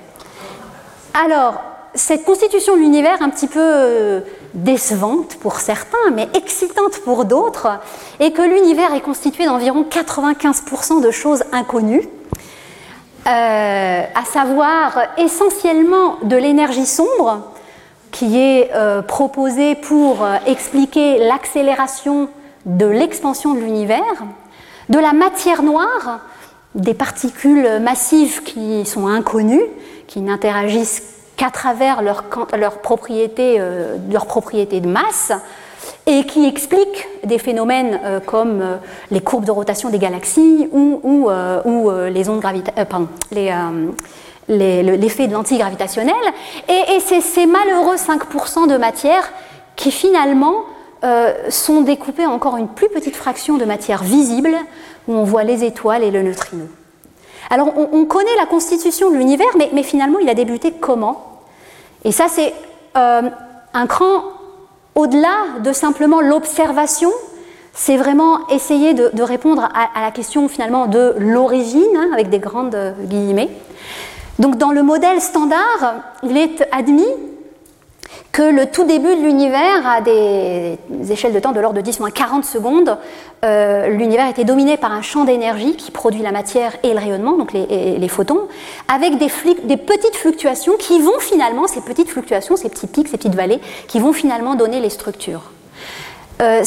Alors, 1.14 1.62
cette 1.94 2.26
constitution 2.26 2.76
de 2.76 2.80
l'univers 2.80 3.22
un 3.22 3.30
petit 3.30 3.48
peu 3.48 3.60
euh, 3.62 4.22
décevante 4.54 5.36
pour 5.36 5.60
certains, 5.60 6.12
mais 6.14 6.28
excitante 6.34 7.00
pour 7.04 7.26
d'autres, 7.26 7.80
est 8.20 8.32
que 8.32 8.42
l'univers 8.42 8.94
est 8.94 9.02
constitué 9.02 9.46
d'environ 9.46 9.86
95% 9.90 11.02
de 11.02 11.12
choses 11.12 11.44
inconnues, 11.52 12.08
euh, 13.28 14.04
à 14.14 14.26
savoir 14.26 15.00
essentiellement 15.18 16.18
de 16.24 16.36
l'énergie 16.36 16.86
sombre, 16.86 17.42
qui 18.12 18.38
est 18.38 18.72
euh, 18.74 19.02
proposée 19.02 19.76
pour 19.76 20.26
expliquer 20.46 21.20
l'accélération 21.20 22.30
de 22.66 22.86
l'expansion 22.86 23.54
de 23.54 23.60
l'univers, 23.60 24.24
de 24.90 25.00
la 25.00 25.14
matière 25.14 25.64
noire, 25.64 26.20
des 26.76 26.94
particules 26.94 27.80
massives 27.82 28.44
qui 28.44 28.86
sont 28.86 29.08
inconnues, 29.08 29.66
qui 30.08 30.22
n'interagissent 30.22 31.17
qu'à 31.38 31.52
travers 31.52 32.02
leur, 32.02 32.24
euh, 32.38 32.58
leur, 32.58 32.80
propriété, 32.80 33.60
de 34.82 34.88
masse 34.88 35.32
et 36.06 36.26
qui 36.26 36.46
expliquent 36.46 37.08
des 37.24 37.38
phénomènes 37.38 38.00
euh, 38.04 38.20
comme 38.20 38.62
euh, 38.62 38.78
les 39.12 39.22
courbes 39.22 39.46
de 39.46 39.52
rotation 39.52 39.90
des 39.90 40.00
galaxies 40.00 40.68
ou, 40.74 41.30
les, 44.50 44.82
l'effet 44.82 45.28
de 45.28 45.34
l'antigravitationnel. 45.34 46.16
Et, 46.68 46.96
et 46.96 47.00
c'est 47.00 47.22
ces 47.22 47.46
malheureux 47.46 47.96
5% 47.96 48.68
de 48.68 48.78
matière 48.78 49.32
qui 49.76 49.92
finalement 49.92 50.64
sont 51.50 51.82
découpés 51.82 52.26
en 52.26 52.32
encore 52.32 52.58
une 52.58 52.68
plus 52.68 52.90
petite 52.90 53.16
fraction 53.16 53.58
de 53.58 53.66
matière 53.66 54.02
visible 54.02 54.50
où 55.08 55.14
on 55.14 55.24
voit 55.24 55.44
les 55.44 55.64
étoiles 55.64 56.04
et 56.04 56.10
le 56.10 56.24
neutrino. 56.24 56.66
Alors 57.50 57.72
on, 57.78 58.06
connaît 58.06 58.36
la 58.38 58.46
constitution 58.46 59.10
de 59.10 59.16
l'univers, 59.16 59.48
mais, 59.74 59.84
finalement 59.84 60.20
il 60.20 60.30
a 60.30 60.34
débuté 60.34 60.72
comment? 60.72 61.27
Et 62.04 62.12
ça 62.12 62.28
c'est 62.30 62.54
euh, 62.96 63.22
un 63.74 63.88
cran 63.88 64.24
au-delà 64.96 65.60
de 65.64 65.72
simplement 65.74 66.22
l'observation, 66.22 67.12
c'est 67.74 67.98
vraiment 67.98 68.48
essayer 68.48 68.96
de, 68.96 69.22
répondre 69.22 69.70
à, 69.74 70.02
la 70.02 70.10
question 70.10 70.48
finalement 70.48 70.88
de 70.88 71.14
l'origine, 71.20 71.96
hein, 71.96 72.10
avec 72.14 72.32
des 72.32 72.40
grandes 72.40 72.96
guillemets. 73.04 73.50
Donc 74.40 74.58
dans 74.58 74.72
le 74.72 74.82
modèle 74.82 75.22
standard, 75.22 76.02
il 76.24 76.36
est 76.36 76.68
admis 76.72 77.06
que 78.32 78.44
le 78.44 78.68
tout 78.68 78.84
début 78.84 79.16
de 79.16 79.22
l'univers, 79.22 79.88
à 79.88 80.02
des 80.02 80.78
échelles 81.10 81.34
de 81.34 81.40
temps 81.40 81.54
de 81.54 81.60
l'ordre 81.60 81.82
de 81.82 81.92
10-40 81.92 82.44
secondes, 82.44 82.98
euh, 83.46 83.88
l'univers 83.88 84.28
était 84.28 84.44
dominé 84.44 84.78
par 84.78 84.92
un 84.92 85.02
champ 85.02 85.24
d'énergie 85.24 85.76
qui 85.76 85.92
produit 85.92 86.22
la 86.22 86.32
matière 86.32 86.74
et 86.84 86.94
le 86.94 87.00
rayonnement, 87.00 87.38
donc 87.38 87.54
les, 87.54 88.08
photons, 88.08 88.48
avec 88.88 89.18
des, 89.18 89.28
petites 89.78 90.16
fluctuations 90.16 90.74
qui 90.78 91.00
vont 91.00 91.20
finalement, 91.20 91.68
ces 91.68 91.82
petites 91.82 92.10
fluctuations, 92.10 92.58
ces 92.58 92.70
petits 92.70 92.88
pics, 92.88 93.08
ces 93.08 93.18
petites 93.18 93.36
vallées, 93.36 93.60
qui 93.88 94.00
vont 94.00 94.14
finalement 94.14 94.56
donner 94.56 94.80
les 94.80 94.90
structures. 94.90 95.52
Euh, 96.42 96.62
on, 96.62 96.64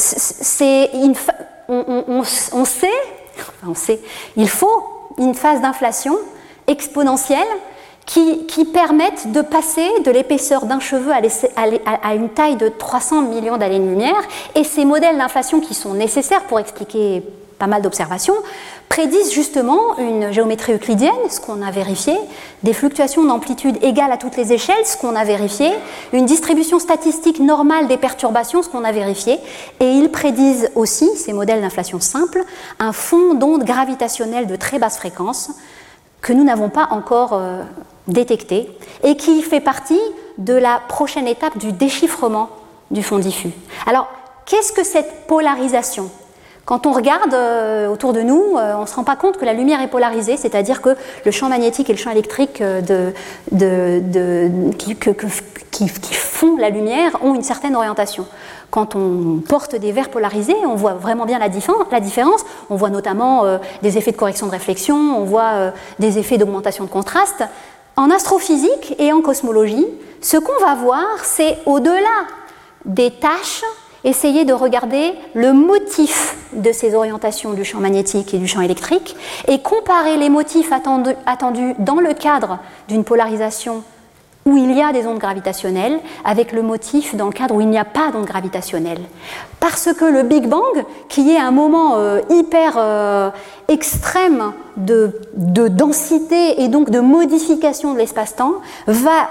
sait, 2.25 2.91
on 3.67 3.75
sait, 3.75 3.99
il 4.35 4.49
faut 4.49 4.83
une 5.17 5.35
phase 5.35 5.61
d'inflation 5.61 6.17
exponentielle 6.67 7.47
qui, 8.05 8.65
permettent 8.65 9.31
de 9.31 9.41
passer 9.41 9.87
de 10.05 10.11
l'épaisseur 10.11 10.65
d'un 10.65 10.79
cheveu 10.79 11.11
à, 11.11 12.13
une 12.15 12.29
taille 12.29 12.55
de 12.55 12.69
300 12.69 13.21
millions 13.23 13.57
d'années-lumière. 13.57 14.21
Et 14.55 14.63
ces 14.63 14.85
modèles 14.85 15.17
d'inflation 15.17 15.59
qui 15.59 15.73
sont 15.73 15.93
nécessaires 15.93 16.43
pour 16.43 16.59
expliquer 16.59 17.23
pas 17.59 17.67
mal 17.67 17.81
d'observations 17.81 18.33
prédisent 18.89 19.31
justement 19.31 19.97
une 19.99 20.33
géométrie 20.33 20.73
euclidienne, 20.73 21.13
ce 21.29 21.39
qu'on 21.39 21.61
a 21.61 21.71
vérifié, 21.71 22.13
des 22.63 22.73
fluctuations 22.73 23.23
d'amplitude 23.23 23.77
égales 23.83 24.11
à 24.11 24.17
toutes 24.17 24.35
les 24.35 24.51
échelles, 24.51 24.85
ce 24.85 24.97
qu'on 24.97 25.15
a 25.15 25.23
vérifié, 25.23 25.71
une 26.11 26.25
distribution 26.25 26.79
statistique 26.79 27.39
normale 27.39 27.87
des 27.87 27.97
perturbations, 27.97 28.63
ce 28.63 28.67
qu'on 28.67 28.83
a 28.83 28.91
vérifié, 28.91 29.39
et 29.79 29.85
ils 29.85 30.09
prédisent 30.09 30.71
aussi, 30.75 31.09
ces 31.15 31.31
modèles 31.31 31.61
d'inflation 31.61 32.01
simples, 32.01 32.43
un 32.79 32.91
fond 32.91 33.35
d'onde 33.35 33.63
gravitationnelle 33.63 34.47
de 34.47 34.57
très 34.57 34.77
basse 34.77 34.97
fréquence 34.97 35.51
que 36.21 36.33
nous 36.33 36.43
n'avons 36.43 36.69
pas 36.69 36.87
encore 36.91 37.33
euh, 37.33 37.61
détecté 38.07 38.69
et 39.03 39.15
qui 39.15 39.41
fait 39.41 39.59
partie 39.59 39.99
de 40.37 40.53
la 40.53 40.81
prochaine 40.87 41.27
étape 41.27 41.57
du 41.57 41.71
déchiffrement 41.71 42.49
du 42.91 43.03
fond 43.03 43.19
diffus. 43.19 43.51
Alors, 43.87 44.07
qu'est-ce 44.45 44.71
que 44.71 44.83
cette 44.83 45.27
polarisation? 45.27 46.09
Quand 46.65 46.85
on 46.85 46.91
regarde 46.91 47.33
euh, 47.33 47.87
autour 47.87 48.13
de 48.13 48.21
nous, 48.21 48.55
euh, 48.57 48.75
on 48.75 48.81
ne 48.81 48.85
se 48.85 48.95
rend 48.95 49.03
pas 49.03 49.15
compte 49.15 49.37
que 49.37 49.45
la 49.45 49.53
lumière 49.53 49.81
est 49.81 49.87
polarisée, 49.87 50.37
c'est-à-dire 50.37 50.81
que 50.81 50.95
le 51.25 51.31
champ 51.31 51.49
magnétique 51.49 51.89
et 51.89 51.93
le 51.93 51.97
champ 51.97 52.11
électrique 52.11 52.61
de, 52.61 53.13
qui, 54.77 54.95
qui, 54.95 56.13
font 56.13 56.57
la 56.57 56.69
lumière 56.69 57.17
ont 57.23 57.33
une 57.33 57.43
certaine 57.43 57.75
orientation. 57.75 58.27
Quand 58.71 58.95
on 58.95 59.41
porte 59.47 59.75
des 59.75 59.91
verres 59.91 60.09
polarisés, 60.09 60.55
on 60.65 60.75
voit 60.75 60.93
vraiment 60.93 61.25
bien 61.25 61.37
la, 61.37 61.49
différence. 61.49 62.45
On 62.69 62.75
voit 62.75 62.89
notamment 62.89 63.45
euh, 63.45 63.57
des 63.83 63.97
effets 63.97 64.11
de 64.11 64.17
correction 64.17 64.47
de 64.47 64.51
réflexion, 64.51 64.95
on 64.95 65.25
voit 65.25 65.73
des 65.99 66.17
effets 66.17 66.37
d'augmentation 66.37 66.85
de 66.85 66.89
contraste. 66.89 67.43
En 67.97 68.09
astrophysique 68.09 68.95
et 68.97 69.11
en 69.11 69.21
cosmologie, 69.21 69.85
ce 70.21 70.37
qu'on 70.37 70.63
va 70.63 70.75
voir, 70.75 71.05
c'est 71.23 71.57
au-delà 71.65 72.25
des 72.85 73.11
tâches, 73.11 73.63
essayer 74.03 74.45
de 74.45 74.53
regarder 74.53 75.13
le 75.33 75.53
motif 75.53 76.37
de 76.53 76.71
ces 76.71 76.95
orientations 76.95 77.51
du 77.51 77.63
champ 77.63 77.79
magnétique 77.79 78.33
et 78.33 78.37
du 78.37 78.47
champ 78.47 78.61
électrique 78.61 79.15
et 79.47 79.61
comparer 79.61 80.17
les 80.17 80.29
motifs 80.29 80.71
attendus 80.71 81.75
dans 81.79 81.99
le 81.99 82.13
cadre 82.13 82.59
d'une 82.87 83.03
polarisation 83.03 83.83
où 84.45 84.57
il 84.57 84.75
y 84.75 84.81
a 84.81 84.91
des 84.91 85.05
ondes 85.05 85.19
gravitationnelles 85.19 85.99
avec 86.25 86.51
le 86.51 86.61
motif 86.61 87.15
dans 87.15 87.27
le 87.27 87.31
cadre 87.31 87.55
où 87.55 87.61
il 87.61 87.69
n'y 87.69 87.77
a 87.77 87.85
pas 87.85 88.11
d'ondes 88.11 88.25
gravitationnelles. 88.25 89.01
Parce 89.59 89.93
que 89.93 90.05
le 90.05 90.23
Big 90.23 90.47
Bang, 90.47 90.83
qui 91.09 91.29
est 91.29 91.39
un 91.39 91.51
moment 91.51 91.97
euh, 91.97 92.21
hyper 92.29 92.73
euh, 92.77 93.29
extrême 93.67 94.53
de, 94.77 95.19
densité 95.35 96.61
et 96.61 96.67
donc 96.67 96.89
de 96.89 96.99
modification 96.99 97.93
de 97.93 97.99
l'espace-temps, 97.99 98.55
va 98.87 99.29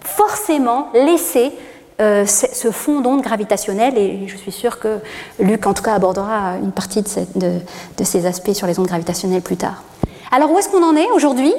forcément 0.00 0.88
laisser 0.92 1.52
euh, 2.00 2.26
ce 2.26 2.70
fond 2.70 3.00
d'ondes 3.00 3.22
gravitationnelles 3.22 3.96
et 3.96 4.26
je 4.26 4.36
suis 4.36 4.52
sûre 4.52 4.80
que 4.80 4.98
Luc 5.38 5.66
en 5.66 5.72
tout 5.72 5.82
cas 5.82 5.94
abordera 5.94 6.56
une 6.62 6.72
partie 6.72 7.02
de 7.02 8.04
ces 8.04 8.26
aspects 8.26 8.52
sur 8.52 8.66
les 8.66 8.78
ondes 8.78 8.88
gravitationnelles 8.88 9.40
plus 9.42 9.56
tard. 9.56 9.82
Alors 10.32 10.50
où 10.50 10.58
est-ce 10.58 10.68
qu'on 10.68 10.82
en 10.82 10.96
est 10.96 11.10
aujourd'hui? 11.12 11.54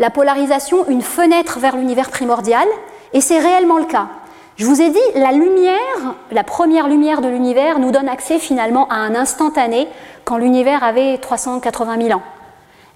La 0.00 0.10
polarisation 0.10 0.88
une 0.88 1.02
fenêtre 1.02 1.60
vers 1.60 1.76
l'univers 1.76 2.10
primordial, 2.10 2.66
et 3.12 3.20
c'est 3.20 3.38
réellement 3.38 3.78
le 3.78 3.84
cas. 3.84 4.08
Je 4.56 4.64
vous 4.66 4.82
ai 4.82 4.90
dit, 4.90 4.98
la 5.14 5.30
lumière, 5.30 6.16
la 6.32 6.42
première 6.42 6.88
lumière 6.88 7.20
de 7.20 7.28
l'univers 7.28 7.78
nous 7.78 7.92
donne 7.92 8.08
accès 8.08 8.38
finalement 8.38 8.88
à 8.88 8.96
un 8.96 9.14
instantané 9.14 9.86
quand 10.24 10.38
l'univers 10.38 10.82
avait 10.82 11.18
380 11.18 12.02
000 12.02 12.18
ans. 12.18 12.22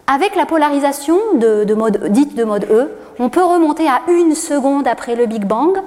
Avec 0.06 0.34
la 0.34 0.46
polarisation 0.46 1.18
dite 1.34 2.34
de 2.34 2.44
mode 2.44 2.66
E, 2.70 2.90
on 3.18 3.28
peut 3.28 3.44
remonter 3.44 3.86
à 3.86 4.00
une 4.08 4.34
seconde 4.34 4.88
après 4.88 5.14
le 5.14 5.26
Big 5.26 5.44
Bang 5.44 5.78